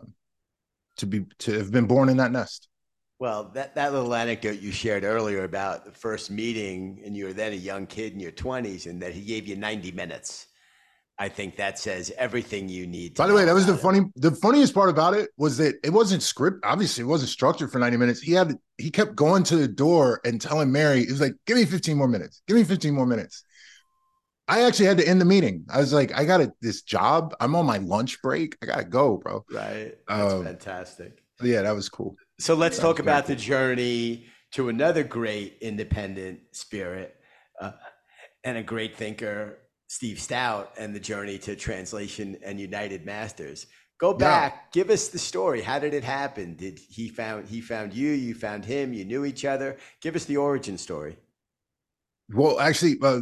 [0.97, 2.67] to be to have been born in that nest.
[3.19, 7.31] Well, that, that little anecdote you shared earlier about the first meeting, and you were
[7.31, 10.47] then a young kid in your 20s, and that he gave you 90 minutes.
[11.17, 13.13] I think that says everything you need.
[13.13, 15.91] By the way, that was the funny, the funniest part about it was that it
[15.91, 16.65] wasn't script.
[16.65, 18.19] Obviously, it wasn't structured for 90 minutes.
[18.19, 21.55] He had, he kept going to the door and telling Mary, he was like, give
[21.55, 22.41] me 15 more minutes.
[22.45, 23.45] Give me 15 more minutes.
[24.47, 25.65] I actually had to end the meeting.
[25.69, 27.33] I was like, I got this job.
[27.39, 28.57] I'm on my lunch break.
[28.61, 29.45] I gotta go, bro.
[29.51, 29.95] Right.
[30.07, 31.23] That's um, fantastic.
[31.41, 32.15] Yeah, that was cool.
[32.39, 37.15] So let's talk about the journey to another great independent spirit
[37.59, 37.71] uh,
[38.43, 43.65] and a great thinker, Steve Stoute, and the journey to translation and UnitedMasters.
[43.99, 44.61] Go back, yeah.
[44.73, 45.61] give us the story.
[45.61, 46.55] How did it happen?
[46.55, 48.11] Did he found he found you?
[48.11, 48.91] You found him.
[48.91, 49.77] You knew each other.
[50.01, 51.15] Give us the origin story.
[52.29, 53.21] Well, actually, uh,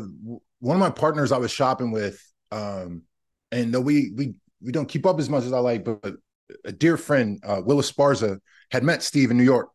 [0.62, 3.04] one of my partners I was shopping with, um,
[3.52, 6.15] and though we we we don't keep up as much as I like, but
[6.63, 9.69] a dear friend, uh, Willis Sparza, had met Steve in New York.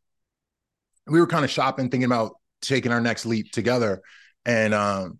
[1.07, 4.01] We were kind of shopping, thinking about taking our next leap together.
[4.45, 5.19] And um,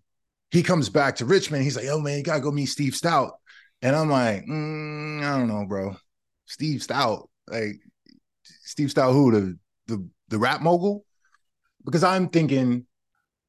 [0.51, 1.63] he comes back to Richmond.
[1.63, 3.31] He's like, "Yo, man, you gotta go meet Steve Stoute."
[3.81, 5.97] And I'm like, mm, "I don't know, bro.
[6.45, 7.75] Steve Stoute, like
[8.43, 11.03] Steve Stoute, who the the the rap mogul?"
[11.83, 12.85] Because I'm thinking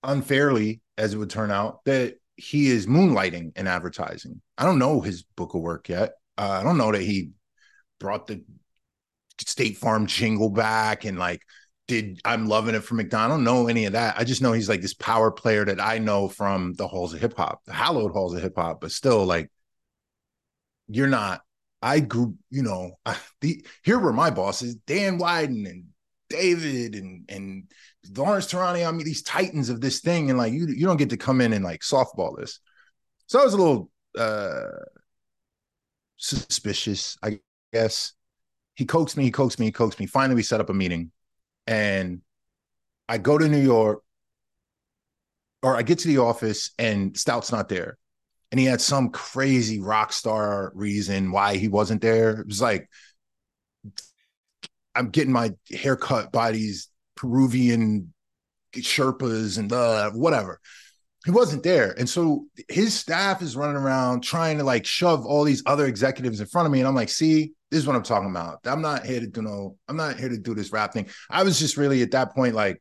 [0.03, 4.43] unfairly, as it would turn out, that he is moonlighting in advertising.
[4.59, 6.13] I don't know his book of work yet.
[6.37, 7.31] Uh, I don't know that he
[7.99, 8.45] brought the
[9.41, 11.43] State Farm jingle back and like
[11.89, 13.41] did I'm loving it from McDonald.
[13.41, 14.19] Know any of that.
[14.19, 17.21] I just know he's like this power player that I know from the halls of
[17.21, 19.51] hip hop, the hallowed halls of hip hop, but still like
[20.87, 21.41] you're not.
[21.81, 25.85] I grew, you know, I, the here were my bosses, Dan Wieden and
[26.29, 27.65] David and and
[28.16, 28.87] Lawrence Teherani.
[28.87, 31.40] I mean, these titans of this thing, and like you, you don't get to come
[31.40, 32.61] in and like softball this.
[33.27, 34.71] So I was a little uh
[36.16, 37.38] suspicious, I
[37.73, 38.12] guess.
[38.75, 40.07] He coaxed me, he coaxed me, he coaxed me.
[40.07, 41.11] Finally, we set up a meeting
[41.66, 42.21] and
[43.09, 44.03] I go to New York
[45.62, 47.99] or I get to the office and Stoute's not there.
[48.51, 52.40] And he had some crazy rock star reason why he wasn't there.
[52.40, 52.88] It was like,
[54.94, 56.88] I'm getting my hair cut by these
[57.19, 58.15] Peruvian
[58.75, 60.61] Sherpas and uh, whatever
[61.25, 61.95] he wasn't there.
[61.99, 66.41] And so his staff is running around trying to like shove all these other executives
[66.41, 66.79] in front of me.
[66.79, 68.61] And I'm like, see, this is what I'm talking about.
[68.65, 71.09] I'm not here to do no, I'm not here to do this rap thing.
[71.29, 72.81] I was just really at that point, like,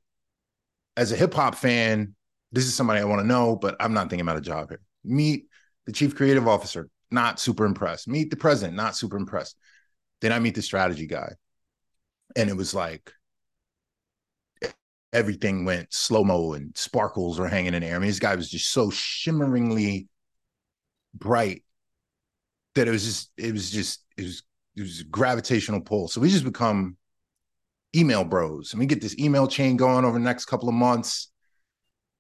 [0.95, 2.15] as a hip hop fan,
[2.52, 4.82] this is somebody I want to know, but I'm not thinking about a job here.
[5.04, 5.47] Meet
[5.86, 8.08] the chief creative officer, not super impressed.
[8.08, 9.58] Meet the president, not super impressed.
[10.21, 11.34] Then I meet the strategy guy.
[12.36, 13.12] And it was like,
[15.13, 17.95] everything went slow mo and sparkles were hanging in the air.
[17.95, 20.07] I mean, this guy was just so shimmeringly
[21.13, 21.63] bright
[22.75, 24.43] that it was just, it was just, it was,
[24.75, 26.07] it was a gravitational pull.
[26.07, 26.97] So we just become
[27.95, 31.31] email bros and we get this email chain going over the next couple of months.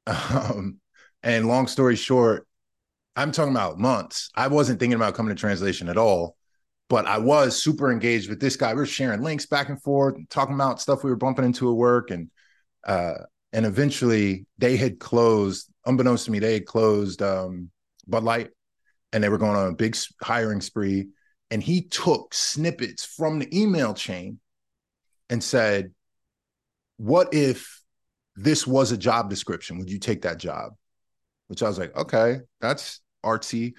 [0.07, 0.79] Um,
[1.21, 2.47] and long story short,
[3.17, 4.29] I'm talking about months.
[4.35, 6.37] I wasn't thinking about coming to translation at all,
[6.87, 8.73] but I was super engaged with this guy.
[8.73, 11.75] We were sharing links back and forth, talking about stuff we were bumping into at
[11.75, 12.11] work.
[12.11, 12.29] And
[12.85, 13.15] uh,
[13.53, 17.71] and eventually they had closed, unbeknownst to me, they had closed um,
[18.07, 18.49] Bud Light
[19.13, 21.07] and they were going on a big hiring spree.
[21.49, 24.39] And he took snippets from the email chain
[25.29, 25.93] and said,
[26.97, 27.81] What if
[28.35, 29.77] this was a job description?
[29.79, 30.73] Would you take that job?
[31.47, 33.73] Which I was like, Okay, that's artsy.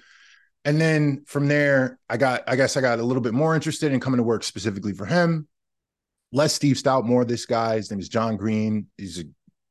[0.65, 3.93] And then from there, I got, I guess I got a little bit more interested
[3.93, 5.47] in coming to work specifically for him
[6.31, 7.75] less Steve Stoute, more this guy.
[7.75, 8.87] His name is John Green.
[8.97, 9.23] He's a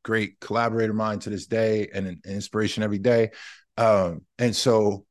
[0.03, 3.31] great collaborator of mine to this day and an inspiration every day.
[3.77, 5.05] Um, and so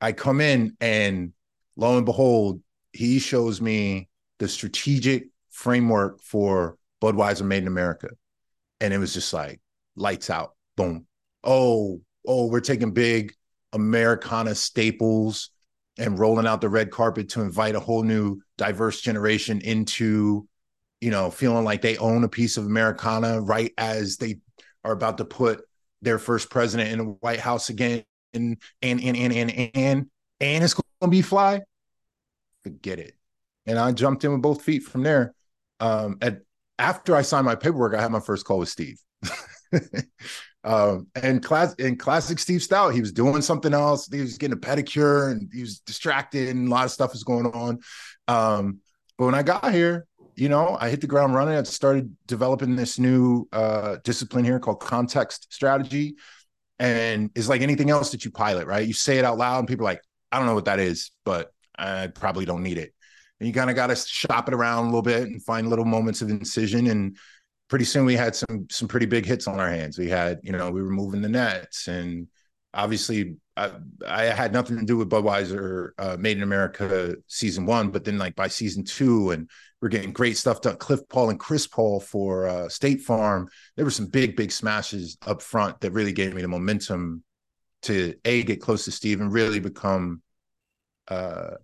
[0.00, 1.32] I come in and
[1.76, 2.60] lo and behold,
[2.92, 4.08] he shows me
[4.38, 8.08] the strategic framework for Budweiser Made in America.
[8.80, 9.60] And it was just like
[9.96, 11.06] lights out, boom.
[11.42, 13.34] Oh, oh, we're taking big
[13.72, 15.50] Americana staples
[15.98, 20.46] and rolling out the red carpet to invite a whole new diverse generation into
[21.04, 24.38] you know, feeling like they own a piece of Americana right as they
[24.84, 25.62] are about to put
[26.00, 30.06] their first president in the White House again, and and and and and and,
[30.40, 31.60] and it's gonna be fly.
[32.62, 33.12] Forget it.
[33.66, 35.34] And I jumped in with both feet from there.
[35.78, 36.40] Um, at
[36.78, 38.98] after I signed my paperwork, I had my first call with Steve.
[40.64, 44.08] um, and class in classic Steve Stoute, he was doing something else.
[44.10, 47.24] He was getting a pedicure and he was distracted, and a lot of stuff was
[47.24, 47.80] going on.
[48.26, 48.80] Um,
[49.18, 50.06] but when I got here,
[50.36, 51.56] you know, I hit the ground running.
[51.56, 56.16] I started developing this new uh, discipline here called context strategy.
[56.78, 58.86] And it's like anything else that you pilot, right?
[58.86, 61.12] You say it out loud, and people are like, I don't know what that is,
[61.24, 62.92] but I probably don't need it.
[63.38, 65.84] And you kind of got to shop it around a little bit and find little
[65.84, 66.88] moments of incision.
[66.88, 67.16] And
[67.68, 69.98] pretty soon we had some some pretty big hits on our hands.
[69.98, 72.26] We had, you know, we were moving the nets, and
[72.72, 73.70] obviously I,
[74.06, 78.18] I had nothing to do with Budweiser uh, Made in America season one, but then
[78.18, 79.48] like by season two, and
[79.84, 80.78] we're getting great stuff done.
[80.78, 83.50] Cliff Paul and Chris Paul for uh, State Farm.
[83.76, 87.22] There were some big, big smashes up front that really gave me the momentum
[87.82, 90.22] to a get close to Steve and really become,
[91.08, 91.56] uh,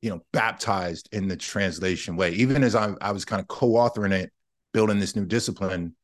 [0.00, 2.30] you know, baptized in the translation way.
[2.30, 4.32] Even as I, I was kind of co-authoring it,
[4.72, 5.94] building this new discipline,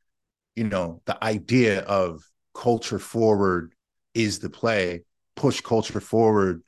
[0.57, 3.73] you know, the idea of culture forward
[4.13, 5.05] is the play,
[5.35, 6.63] push culture forward.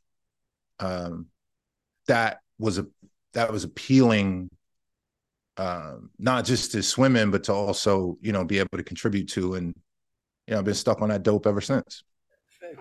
[0.81, 1.27] Um,
[2.07, 2.87] that was a
[3.35, 4.49] that was appealing
[5.57, 9.29] um, not just to swim in, but to also, you know, be able to contribute
[9.31, 9.55] to.
[9.55, 9.75] And,
[10.47, 12.03] you know, I've been stuck on that dope ever since.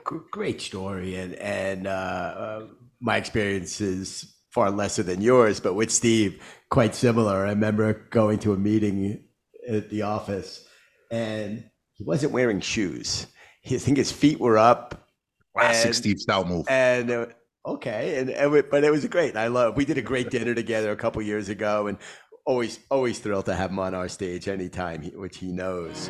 [0.03, 1.15] Great story.
[1.15, 2.67] And, and uh, uh,
[2.99, 7.45] my experience is far lesser than yours, but with Steve, quite similar.
[7.45, 9.25] I remember going to a meeting
[9.67, 10.65] at the office
[11.11, 13.27] and he wasn't wearing shoes.
[13.65, 15.09] I think his feet were up.
[15.55, 16.65] Classic and, Steve Stoute move.
[16.69, 17.25] And uh,
[17.65, 19.35] okay, and, and, but it was great.
[19.35, 19.75] I love.
[19.77, 21.97] We did a great dinner together a couple years ago, and
[22.45, 26.07] always always thrilled to have him on our stage anytime, which he knows.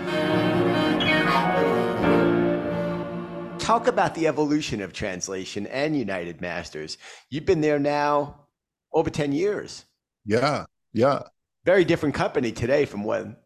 [3.59, 6.97] Talk about the evolution of translation and UnitedMasters.
[7.31, 8.47] You've been there now
[8.93, 9.85] over 10 years.
[10.25, 11.23] Yeah, yeah.
[11.63, 13.37] Very different company today from when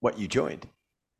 [0.00, 0.68] what you joined.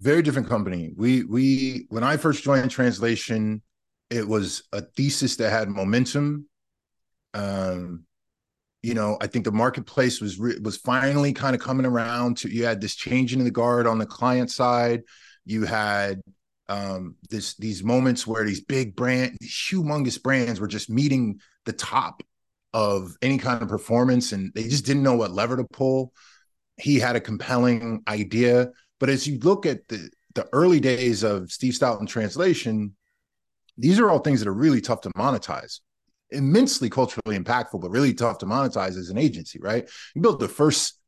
[0.00, 0.92] Very different company.
[0.96, 3.62] We we when I first joined translation,
[4.10, 6.46] it was a thesis that had momentum.
[7.32, 8.04] Um,
[8.82, 12.52] you know, I think the marketplace was re- was finally kind of coming around to.
[12.52, 15.02] You had this changing in the guard on the client side.
[15.44, 16.20] You had
[16.68, 22.24] um, this these moments where these big brand, humongous brands were just meeting the top
[22.72, 26.12] of any kind of performance, and they just didn't know what lever to pull.
[26.76, 31.52] He had a compelling idea, but as you look at the the early days of
[31.52, 32.96] Steve Stoute in translation,
[33.78, 35.80] these are all things that are really tough to monetize
[36.32, 39.88] immensely culturally impactful, but really tough to monetize as an agency, right?
[40.14, 40.98] You built the first,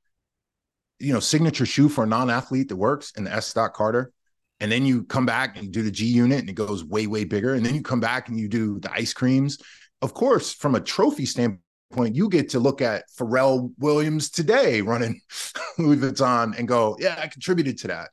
[0.98, 3.46] you know, signature shoe for a non-athlete that works in the S.
[3.46, 4.12] Stock Carter.
[4.60, 7.24] And then you come back and do the G unit and it goes way, way
[7.24, 7.54] bigger.
[7.54, 9.58] And then you come back and you do the ice creams.
[10.00, 15.20] Of course, from a trophy standpoint, you get to look at Pharrell Williams today running
[15.78, 18.10] Louis Vuitton and go, yeah, I contributed to that.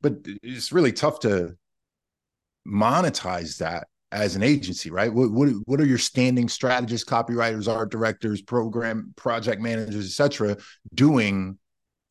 [0.00, 1.56] But it's really tough to
[2.66, 5.12] monetize that as an agency, right?
[5.12, 10.58] What what, what are your standing strategists, copywriters, art directors, program project managers, etc.,
[10.94, 11.58] doing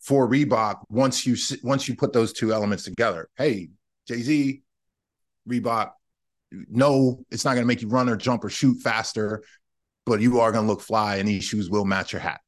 [0.01, 3.29] for Reebok once you once you put those two elements together?
[3.37, 3.69] Hey,
[4.07, 4.63] Jay Z,
[5.47, 5.91] Reebok,
[6.51, 9.43] no, it's not going to make you run or jump or shoot faster,
[10.05, 12.41] but you are going to look fly, and these shoes will match your hat.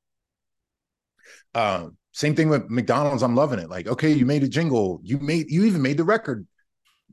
[1.53, 3.21] Um, same thing with McDonald's.
[3.21, 3.69] I'm loving it.
[3.69, 4.99] Like, okay, you made a jingle.
[5.03, 6.47] You made you even made the record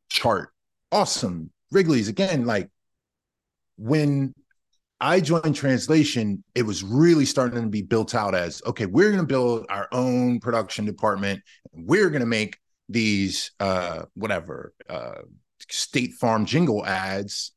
[0.09, 0.49] chart.
[0.91, 2.69] Awesome Wrigley's again, like
[3.77, 4.35] when
[5.01, 9.23] I joined translation, it was really starting to be built out as okay, we're going
[9.23, 11.43] to build our own production department.
[11.73, 12.59] We're going to make
[12.89, 15.21] these uh whatever uh
[15.69, 17.53] state farm jingle ads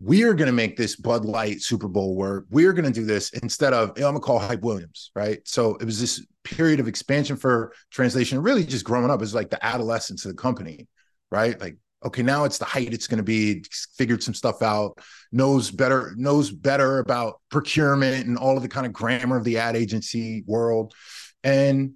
[0.00, 2.46] we're going to make this Bud Light Super Bowl work.
[2.50, 5.40] We're going to do this instead of I'm going to call Hype Williams, right?
[5.44, 9.20] So it was this period of expansion for translation, really just growing up.
[9.20, 10.88] It was like the adolescence of the company,
[11.30, 11.58] right?
[11.58, 13.64] Like okay, now it's the height it's going to be,
[13.96, 14.98] figured some stuff out,
[15.32, 19.58] knows better, knows better about procurement and all of the kind of grammar of the
[19.58, 20.94] ad agency world.
[21.42, 21.94] And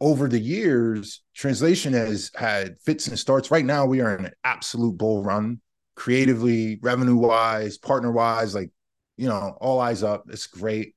[0.00, 3.50] over the years, translation has had fits and starts.
[3.50, 5.60] Right now, we are in an absolute bull run,
[5.94, 8.70] creatively, revenue wise, partner wise, like,
[9.16, 10.24] you know, all eyes up.
[10.28, 10.94] It's great.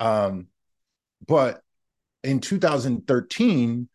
[0.00, 0.48] Um,
[1.26, 1.62] but
[2.22, 3.88] in 2013,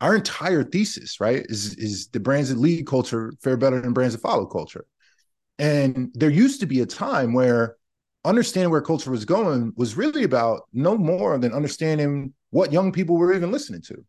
[0.00, 4.14] our entire thesis, right, is is the brands that lead culture fare better than brands
[4.14, 4.84] that follow culture.
[5.58, 7.76] And there used to be a time where
[8.24, 13.16] understanding where culture was going was really about no more than understanding what young people
[13.16, 14.04] were even listening to.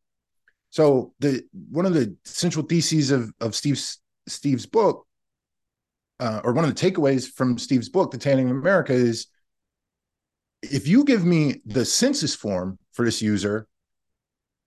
[0.69, 5.07] So the one of the central theses of of Steve's Steve's book,
[6.19, 9.27] uh, or one of the takeaways from Steve's book, The Tanning of America, is
[10.61, 13.67] if you give me the census form for this user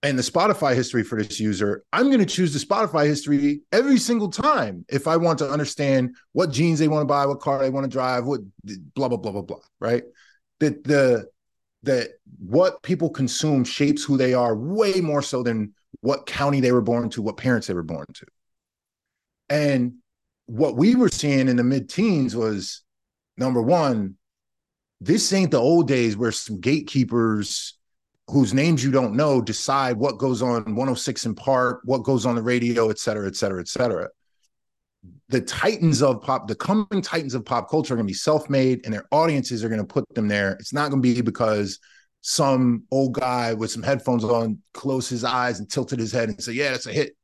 [0.03, 3.97] and the Spotify history for this user, I'm going to choose the Spotify history every
[3.97, 7.59] single time if I want to understand what jeans they want to buy, what car
[7.59, 8.41] they want to drive, what
[8.93, 9.59] blah blah blah blah blah.
[9.79, 10.03] Right?
[10.59, 11.27] That the
[11.83, 16.71] that what people consume shapes who they are way more so than what county they
[16.71, 18.25] were born to, what parents they were born to.
[19.49, 19.95] And
[20.45, 22.83] what we were seeing in the mid-teens was
[23.37, 24.15] number one,
[24.99, 27.77] this ain't the old days where some gatekeepers
[28.33, 32.35] whose names you don't know decide what goes on 106 & Park, what goes on
[32.35, 34.09] the radio, et cetera, et cetera, et cetera.
[35.29, 38.85] The titans of pop, the coming titans of pop culture are going to be self-made,
[38.85, 40.53] and their audiences are going to put them there.
[40.53, 41.79] It's not going to be because
[42.21, 46.41] some old guy with some headphones on closed his eyes and tilted his head and
[46.41, 47.15] said, "Yeah, that's a hit."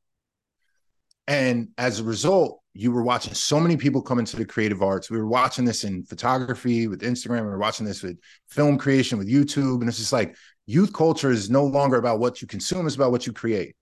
[1.28, 5.10] And as a result, you were watching so many people come into the creative arts.
[5.10, 7.42] We were watching this in photography with Instagram.
[7.42, 9.80] We were watching this with film creation with YouTube.
[9.80, 10.36] And it's just like
[10.70, 13.76] youth culture is no longer about what you consume, it's about what you create.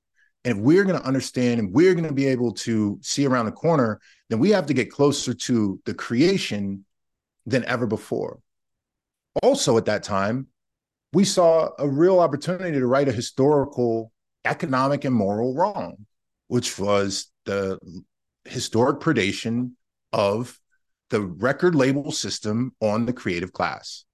[0.46, 3.46] And if we're going to understand and we're going to be able to see around
[3.46, 6.86] the corner, then we have to get closer to the creation
[7.46, 8.40] than ever before.
[9.44, 10.48] Also, at that time,
[11.12, 14.14] we saw a real opportunity to right a historical,
[14.46, 16.06] economic, and moral wrong,
[16.48, 17.78] which was the
[18.46, 19.72] historic predation
[20.14, 20.58] of
[21.10, 24.06] the record label system on the creative class.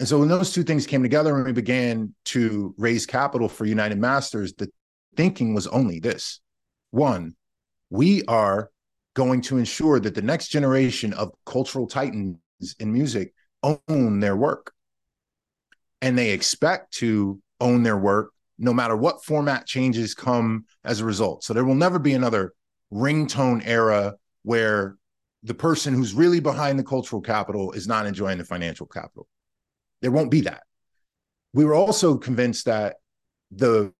[0.00, 3.66] And so when those two things came together and we began to raise capital for
[3.66, 4.70] UnitedMasters, the
[5.14, 6.40] thinking was only this.
[6.90, 7.36] One,
[7.90, 8.70] we are
[9.12, 12.38] going to ensure that the next generation of cultural titans
[12.78, 14.72] in music own their work.
[16.00, 21.04] And they expect to own their work no matter what format changes come as a
[21.04, 21.44] result.
[21.44, 22.54] So there will never be another
[22.90, 24.96] ringtone era where
[25.42, 29.28] the person who's really behind the cultural capital is not enjoying the financial capital.
[30.02, 30.62] There won't be that.
[31.52, 32.96] We were also convinced that
[33.50, 33.92] the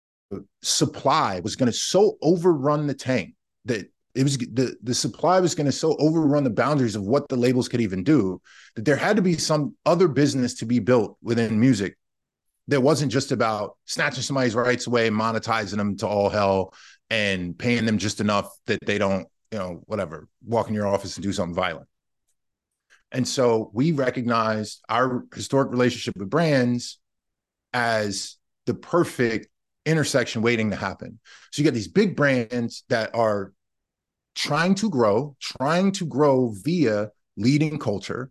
[0.62, 3.34] supply was going to so overrun the tank
[3.64, 7.28] that it was the, the supply was going to so overrun the boundaries of what
[7.28, 8.40] the labels could even do
[8.76, 11.96] that there had to be some other business to be built within music
[12.68, 16.72] that wasn't just about snatching somebody's rights away monetizing them to all hell
[17.10, 21.16] and paying them just enough that they don't, you know, whatever, walk in your office
[21.16, 21.88] and do something violent.
[23.12, 26.98] And so we recognized our historic relationship with brands
[27.72, 28.36] as
[28.66, 29.48] the perfect
[29.86, 31.18] intersection waiting to happen.
[31.50, 33.52] So you get these big brands that are
[34.34, 38.30] trying to grow, trying to grow via leading culture.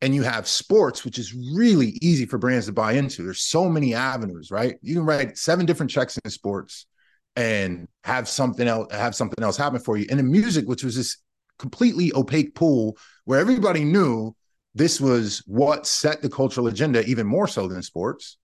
[0.00, 3.24] And you have sports, which is really easy for brands to buy into.
[3.24, 4.76] There's so many avenues, right?
[4.80, 6.86] You can write seven different checks in sports
[7.34, 10.06] and have something else have something else happen for you.
[10.10, 11.18] And in music, which was this
[11.58, 14.34] completely opaque pool where everybody knew
[14.74, 18.38] this was what set the cultural agenda even more so than sports,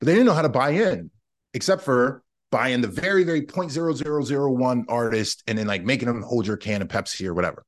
[0.00, 1.10] but they didn't know how to buy in,
[1.52, 6.56] except for buying the very, very 0.0001 artist and then like making them hold your
[6.56, 7.64] can of Pepsi or whatever.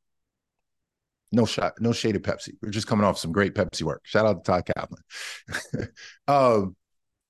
[1.32, 2.51] No shot, no shade of Pepsi.
[2.62, 4.03] We're just coming off some great Pepsi work.
[4.05, 5.88] Shout out to Todd Kaplan.
[6.28, 6.76] um,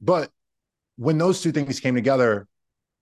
[0.00, 0.30] but
[0.96, 2.46] when those two things came together,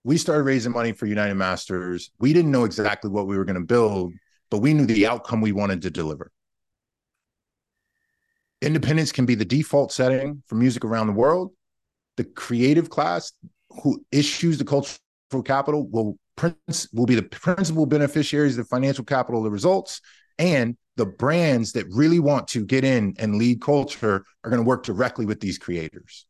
[0.04, 2.10] we started raising money for UnitedMasters.
[2.18, 4.12] We didn't know exactly what we were going to build,
[4.54, 6.30] but we knew the outcome we wanted to deliver.
[8.62, 11.50] Independence can be the default setting for music around the world.
[12.18, 13.32] The creative class
[13.82, 19.04] who issues the cultural capital will prince will be the principal beneficiaries of the financial
[19.04, 20.00] capital the results
[20.38, 24.68] and the brands that really want to get in and lead culture are going to
[24.68, 26.26] work directly with these creators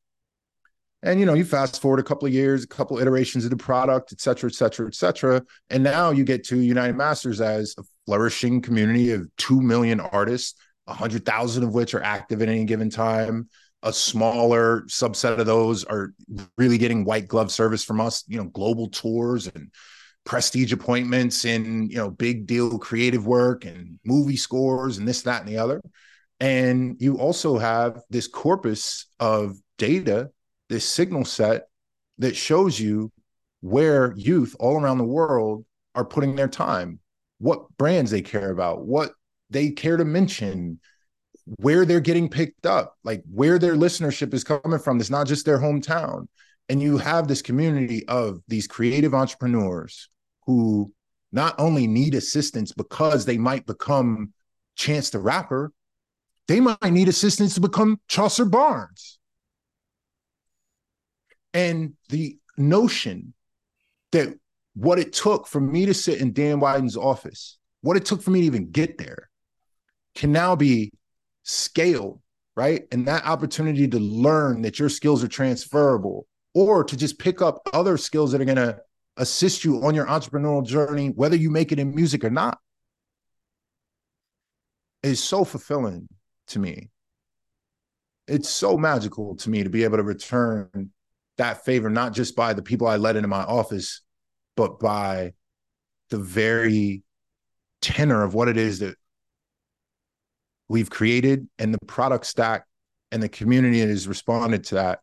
[1.04, 3.50] and you know, you fast forward a couple of years, a couple of iterations of
[3.50, 5.42] the product, et cetera, et cetera, et cetera.
[5.68, 10.54] And now you get to UnitedMasters as a flourishing community of two million artists,
[10.86, 13.48] a hundred thousand of which are active at any given time.
[13.82, 16.14] A smaller subset of those are
[16.56, 19.70] really getting white glove service from us, you know, global tours and
[20.24, 25.40] prestige appointments in, you know, big deal creative work and movie scores and this, that,
[25.40, 25.82] and the other.
[26.40, 30.30] And you also have this corpus of data
[30.68, 31.68] this signal set
[32.18, 33.12] that shows you
[33.60, 36.98] where youth all around the world are putting their time,
[37.44, 39.12] what brands they care about, what
[39.50, 40.80] they care to mention,
[41.58, 44.98] where they're getting picked up, like where their listenership is coming from.
[44.98, 46.26] It's not just their hometown.
[46.70, 50.08] And you have this community of these creative entrepreneurs
[50.46, 50.90] who
[51.32, 54.32] not only need assistance because they might become
[54.76, 55.70] Chance the Rapper,
[56.48, 59.18] they might need assistance to become Chaucer Barnes.
[61.52, 63.34] And the notion
[64.12, 64.34] that
[64.74, 68.30] what it took for me to sit in Dan Wieden's office, what it took for
[68.30, 69.30] me to even get there,
[70.14, 70.92] can now be
[71.42, 72.20] scaled,
[72.56, 72.86] right?
[72.92, 77.68] And that opportunity to learn that your skills are transferable or to just pick up
[77.72, 78.78] other skills that are going to
[79.16, 82.58] assist you on your entrepreneurial journey, whether you make it in music or not,
[85.02, 86.08] is so fulfilling
[86.48, 86.90] to me.
[88.26, 90.90] It's so magical to me to be able to return
[91.36, 94.00] that favor, not just by the people I let into my office,
[94.56, 95.32] but by
[96.10, 97.02] the very
[97.80, 98.96] tenor of what it is that
[100.68, 102.64] we've created and the product stack
[103.12, 105.00] and the community that has responded to that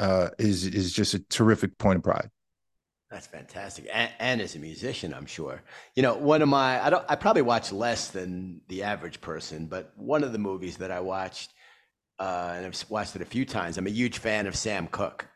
[0.00, 2.30] uh, is is just a terrific point of pride.
[3.10, 5.62] That's fantastic, and, and, as a musician, I'm sure.
[5.94, 9.66] You know, one of my I don't I probably watch less than the average person,
[9.66, 11.52] but one of the movies that I watched,
[12.18, 13.78] uh, and I've watched it a few times.
[13.78, 15.26] I'm a huge fan of Sam Cooke,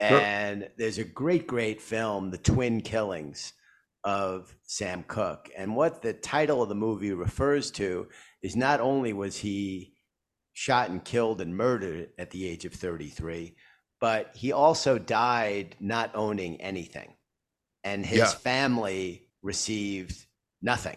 [0.00, 0.70] and sure.
[0.78, 3.52] there's a great, great film, The Two Killings
[4.02, 8.08] of Sam Cooke, and what the title of the movie refers to
[8.42, 9.92] is not only was he
[10.52, 13.54] shot and killed and murdered at the age of 33
[14.00, 17.12] but he also died not owning anything.
[17.84, 18.26] And his yeah.
[18.26, 20.26] family received
[20.62, 20.96] nothing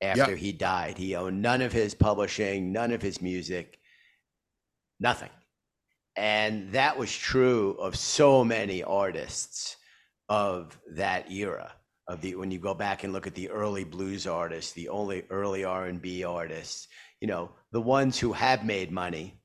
[0.00, 0.36] after yeah.
[0.36, 0.98] he died.
[0.98, 3.78] He owned none of his publishing, none of his music,
[4.98, 5.30] nothing.
[6.16, 9.76] And that was true of so many artists
[10.28, 11.72] of that era
[12.08, 15.24] of the when you go back and look at the early blues artists, the only
[15.30, 16.88] early R&B artists,
[17.20, 19.40] you know, the ones who have made money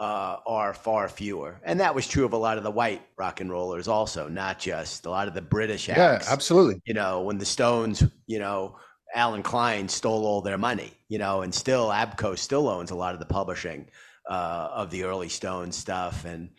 [0.00, 3.40] uh, are far fewer, and that was true of a lot of the white rock
[3.40, 6.26] and rollers, also, not just a lot of the British acts.
[6.26, 6.80] Yeah, absolutely.
[6.84, 8.76] You know, when the Stones, you know,
[9.14, 13.14] Allen Klein stole all their money, you know, and still ABKCO still owns a lot
[13.14, 13.86] of the publishing
[14.32, 16.50] of the early Stone stuff, and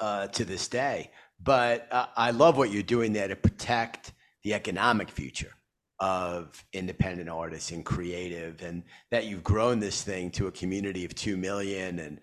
[0.00, 1.10] uh, to this day.
[1.42, 4.12] But uh, I love what you're doing there to protect
[4.44, 5.52] the economic future
[6.00, 8.82] of independent artists and creative and
[9.12, 12.18] that you've grown this thing to a community of 2 million and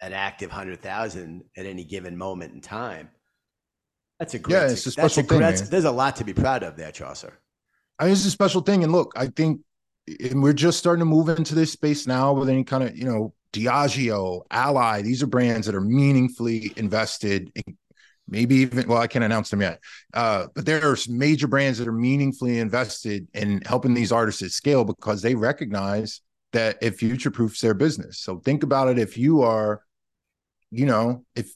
[0.00, 3.08] an active 100,000 at any given moment in time.
[4.18, 5.68] That's a great, yeah, it's a special a, thing.
[5.70, 7.38] there's a lot to be proud of there, Chaucer.
[8.00, 8.82] I mean, it's a special thing.
[8.82, 9.60] And look, I think,
[10.28, 13.04] and we're just starting to move into this space now with any kind of, you
[13.04, 17.76] know, Diageo, Ally, these are brands that are meaningfully invested in
[18.28, 19.80] maybe even well i can't announce them yet
[20.14, 24.52] uh, but there are major brands that are meaningfully invested in helping these artists at
[24.52, 26.20] scale because they recognize
[26.52, 28.18] that it future proofs their business.
[28.18, 29.82] So think about it if you are
[30.70, 31.52] you know if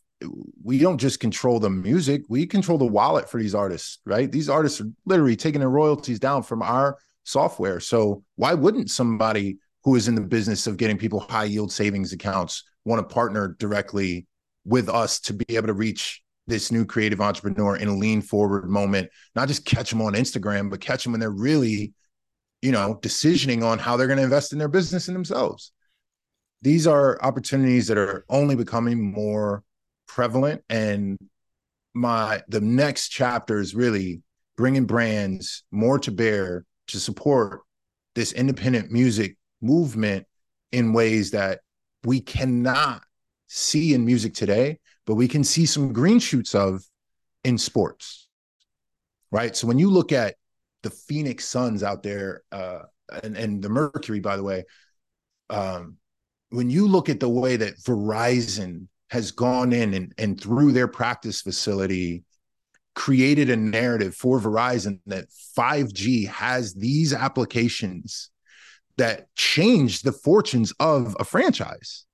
[0.63, 4.31] we don't just control the music we control the wallet for these artists right?
[4.31, 7.81] These artists are literally taking their royalties down from our software.
[7.81, 12.13] So why wouldn't somebody who is in the business of getting people high yield savings
[12.13, 14.27] accounts want to partner directly
[14.65, 18.69] with us to be able to reach this new creative entrepreneur in a lean forward
[18.69, 21.95] moment, not just catch them on Instagram, but catch them when they're really,
[22.63, 25.71] you know, decisioning on how they're going to invest in their business and themselves.
[26.63, 29.63] These are opportunities that are only becoming more
[30.09, 30.63] prevalent.
[30.69, 31.17] And
[31.95, 34.21] my, the next chapter is really
[34.57, 37.61] bringing brands more to bear to support
[38.17, 39.37] this independent music
[39.67, 40.27] movement
[40.73, 41.61] in ways that
[42.05, 43.03] we cannot
[43.49, 46.85] see in music today but we can see some green shoots of
[47.45, 48.27] in sports,
[49.31, 49.57] right?
[49.57, 50.35] So when you look at
[50.83, 52.81] the Phoenix Suns out there, uh,
[53.23, 54.65] and and the Mercury, by the way,
[55.49, 55.97] um,
[56.51, 60.89] when you look at the way that Verizon has gone in and, and through their
[60.89, 62.25] practice facility
[62.97, 68.31] created a narrative for Verizon that 5G has these applications
[68.99, 72.07] that changed the fortunes of a franchise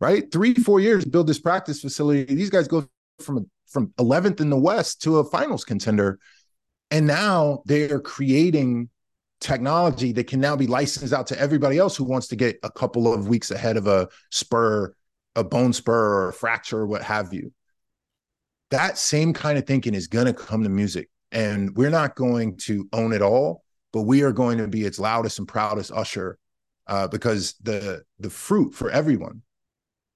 [0.00, 0.30] right?
[0.30, 2.24] Three, four years build this practice facility.
[2.24, 2.86] These guys go
[3.20, 6.18] from from 11th in the West to a finals contender.
[6.90, 8.88] And now they are creating
[9.40, 12.70] technology that can now be licensed out to everybody else who wants to get a
[12.70, 14.94] couple of weeks ahead of a spur,
[15.34, 17.52] a bone spur or a fracture or what have you.
[18.70, 21.10] That same kind of thinking is going to come to music.
[21.32, 23.63] And we're not going to own it all,
[23.94, 26.38] but we are going to be its loudest and proudest usher
[26.86, 29.40] uh, because the the fruit for everyone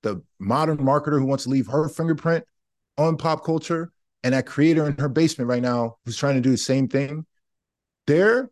[0.03, 2.45] the modern marketer who wants to leave her fingerprint
[2.99, 3.91] on pop culture
[4.23, 7.25] and that creator in her basement right now who's trying to do the same thing
[8.07, 8.51] they're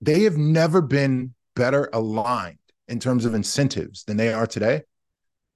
[0.00, 2.58] they have never been better aligned
[2.88, 4.82] in terms of incentives than they are today.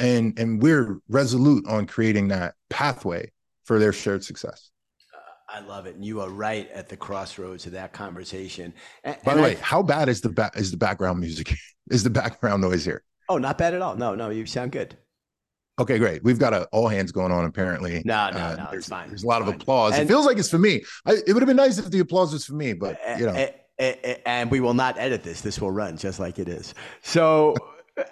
[0.01, 3.31] And and we're resolute on creating that pathway
[3.65, 4.71] for their shared success
[5.55, 8.75] I love it, and you are right at the crossroads of that conversation.
[9.05, 11.55] And, By the way, how bad is the ba- is the background music?
[11.91, 13.05] is the background noise here?
[13.29, 13.95] Oh, not bad at all.
[13.97, 14.97] No, no, you sound good.
[15.79, 16.23] Okay, great.
[16.25, 18.03] We've got a all hands going on apparently.
[18.05, 19.09] No, no, Uh, no, it's fine.
[19.09, 19.97] There's a lot of applause.
[19.99, 20.83] it feels like it's for me.
[21.07, 23.35] I, it would have been nice if the applause was for me, but you know.
[23.35, 25.41] A- a- a- and we will not edit this.
[25.41, 26.75] This will run just like it is.
[27.03, 27.55] So,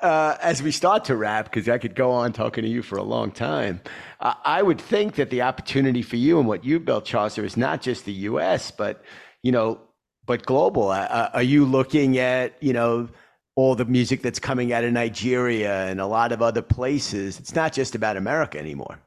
[0.01, 2.97] uh, as we start to wrap, because I could go on talking to you for
[2.99, 3.81] a long time,
[4.21, 7.57] uh, I would think that the opportunity for you and what you've built, Chaucer, is
[7.57, 9.03] not just the U.S., but
[9.43, 9.81] you know,
[10.25, 10.89] but global.
[10.89, 13.09] Uh, uh, are you looking at you know?
[13.55, 17.39] All the music that's coming out of Nigeria and a lot of other places.
[17.39, 18.99] It's not just about America anymore.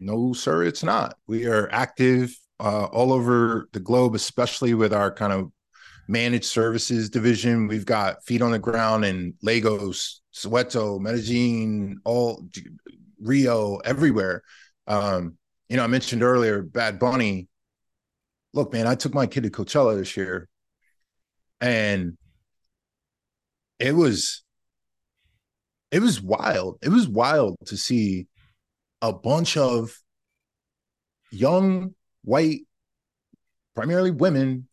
[0.00, 1.18] No, sir, it's not.
[1.26, 5.52] We are active uh, all over the globe, especially with our kind of
[6.08, 7.68] managed services division.
[7.68, 12.46] We've got feet on the ground in Lagos, Soweto, Medellin, all
[13.20, 14.42] Rio, everywhere.
[14.86, 15.36] Um,
[15.68, 17.48] you know, I mentioned earlier Bad Bunny.
[18.52, 20.48] Look, man, I took my kid to Coachella this year,
[21.60, 22.18] and
[23.78, 24.42] it was
[25.90, 26.78] it was wild.
[26.82, 28.26] It was wild to see
[29.00, 29.96] a bunch of
[31.30, 32.60] young white,
[33.74, 34.68] primarily women,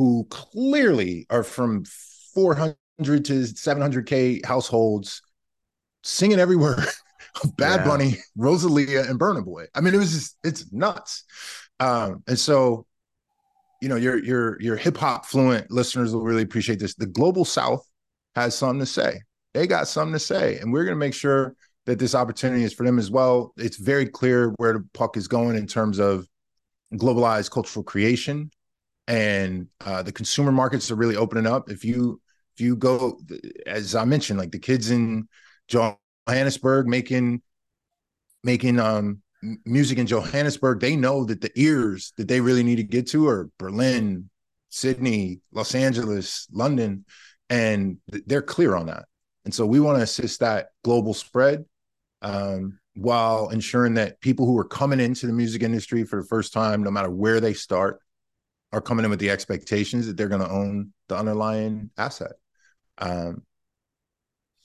[0.00, 1.84] who clearly are from
[2.32, 2.78] 400
[3.26, 5.20] to 700K households
[6.02, 6.78] singing everywhere
[7.44, 7.84] of Bad Yeah.
[7.84, 9.66] Bunny, Rosalia, and Burna Boy.
[9.74, 11.24] I mean, it was just, it's nuts.
[11.80, 12.86] Um, and so,
[13.82, 16.94] you know, your your your hip hop fluent listeners will really appreciate this.
[16.94, 17.86] The global South
[18.34, 19.20] has something to say.
[19.52, 22.72] They got something to say, and we're going to make sure that this opportunity is
[22.72, 23.52] for them as well.
[23.58, 26.26] It's very clear where the puck is going in terms of
[26.94, 28.50] globalized cultural creation,
[29.10, 31.68] and uh, the consumer markets are really opening up.
[31.68, 32.20] If you
[32.54, 33.18] if you go,
[33.66, 35.28] as I mentioned, like the kids in
[35.66, 37.42] Johannesburg making
[38.44, 39.20] making um
[39.64, 43.26] music in Johannesburg, they know that the ears that they really need to get to
[43.26, 44.30] are Berlin,
[44.68, 47.04] Sydney, Los Angeles, London,
[47.48, 49.06] and they're clear on that.
[49.44, 51.64] And so we want to assist that global spread
[52.22, 56.52] um, while ensuring that people who are coming into the music industry for the first
[56.52, 57.98] time, no matter where they start,
[58.72, 62.32] are coming in with the expectations that they're going to own the underlying asset.
[62.98, 63.42] Um,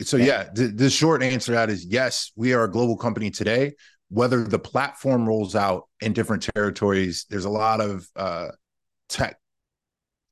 [0.01, 3.31] so yeah, the, the short answer to that is yes, we are a global company
[3.31, 3.73] today.
[4.09, 8.49] Whether the platform rolls out in different territories, there's a lot of uh,
[9.09, 9.37] tech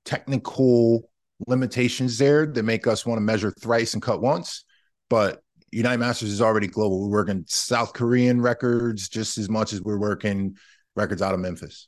[0.06, 1.10] technical
[1.48, 4.66] limitations there that make us want to measure thrice and cut once.
[5.10, 5.42] But
[5.74, 7.02] UnitedMasters is already global.
[7.02, 10.58] We're working South Korean records just as much as we're working
[10.96, 11.88] records out of Memphis.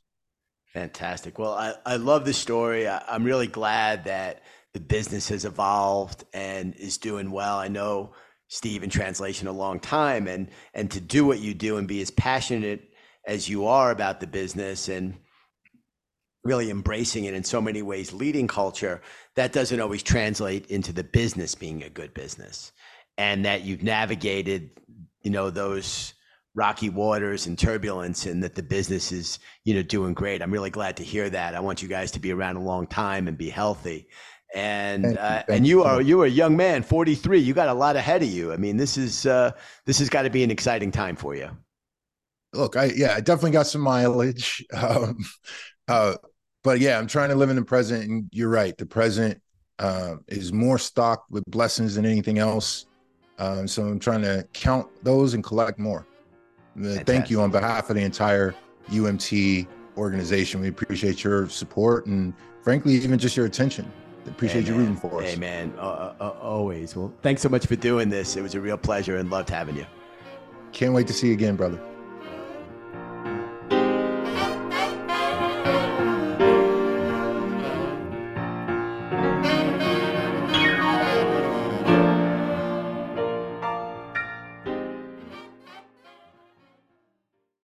[0.76, 1.38] Fantastic.
[1.38, 2.86] Well, I, I love the story.
[2.86, 4.42] I, I'm really glad that
[4.74, 7.56] the business has evolved and is doing well.
[7.56, 8.12] I know
[8.48, 12.02] Steve in translation a long time and and to do what you do and be
[12.02, 12.90] as passionate
[13.26, 15.14] as you are about the business and
[16.44, 19.00] really embracing it in so many ways, leading culture,
[19.34, 22.70] that doesn't always translate into the business being a good business.
[23.16, 24.72] And that you've navigated,
[25.22, 26.12] you know, those
[26.56, 30.42] rocky waters and turbulence and that the business is, you know, doing great.
[30.42, 31.54] I'm really glad to hear that.
[31.54, 34.08] I want you guys to be around a long time and be healthy.
[34.54, 35.20] And Thank you.
[35.22, 35.84] uh, Thank and you you.
[35.84, 37.38] are you're a young man, 43.
[37.40, 38.52] You got a lot ahead of you.
[38.52, 39.52] I mean, this is uh,
[39.84, 41.50] this has got to be an exciting time for you.
[42.54, 44.64] Look, I yeah, I definitely got some mileage.
[44.74, 45.18] Um,
[45.88, 46.14] uh,
[46.64, 48.76] but yeah, I'm trying to live in the present, and you're right.
[48.76, 49.40] The present
[49.78, 52.86] uh, is more stocked with blessings than anything else.
[53.38, 56.06] Um, so I'm trying to count those and collect more.
[56.78, 58.54] Uh, Thank you on behalf of the entire
[58.90, 59.66] UMT
[59.96, 60.60] organization.
[60.60, 63.90] We appreciate your support and, frankly, even just your attention.
[64.26, 65.30] Appreciate Hey, you rooting for us.
[65.30, 66.96] Hey, man, uh, uh, always.
[66.96, 68.36] Well, thanks so much for doing this.
[68.36, 69.86] It was a real pleasure and loved having you.
[70.72, 71.80] Can't wait to see you again, brother.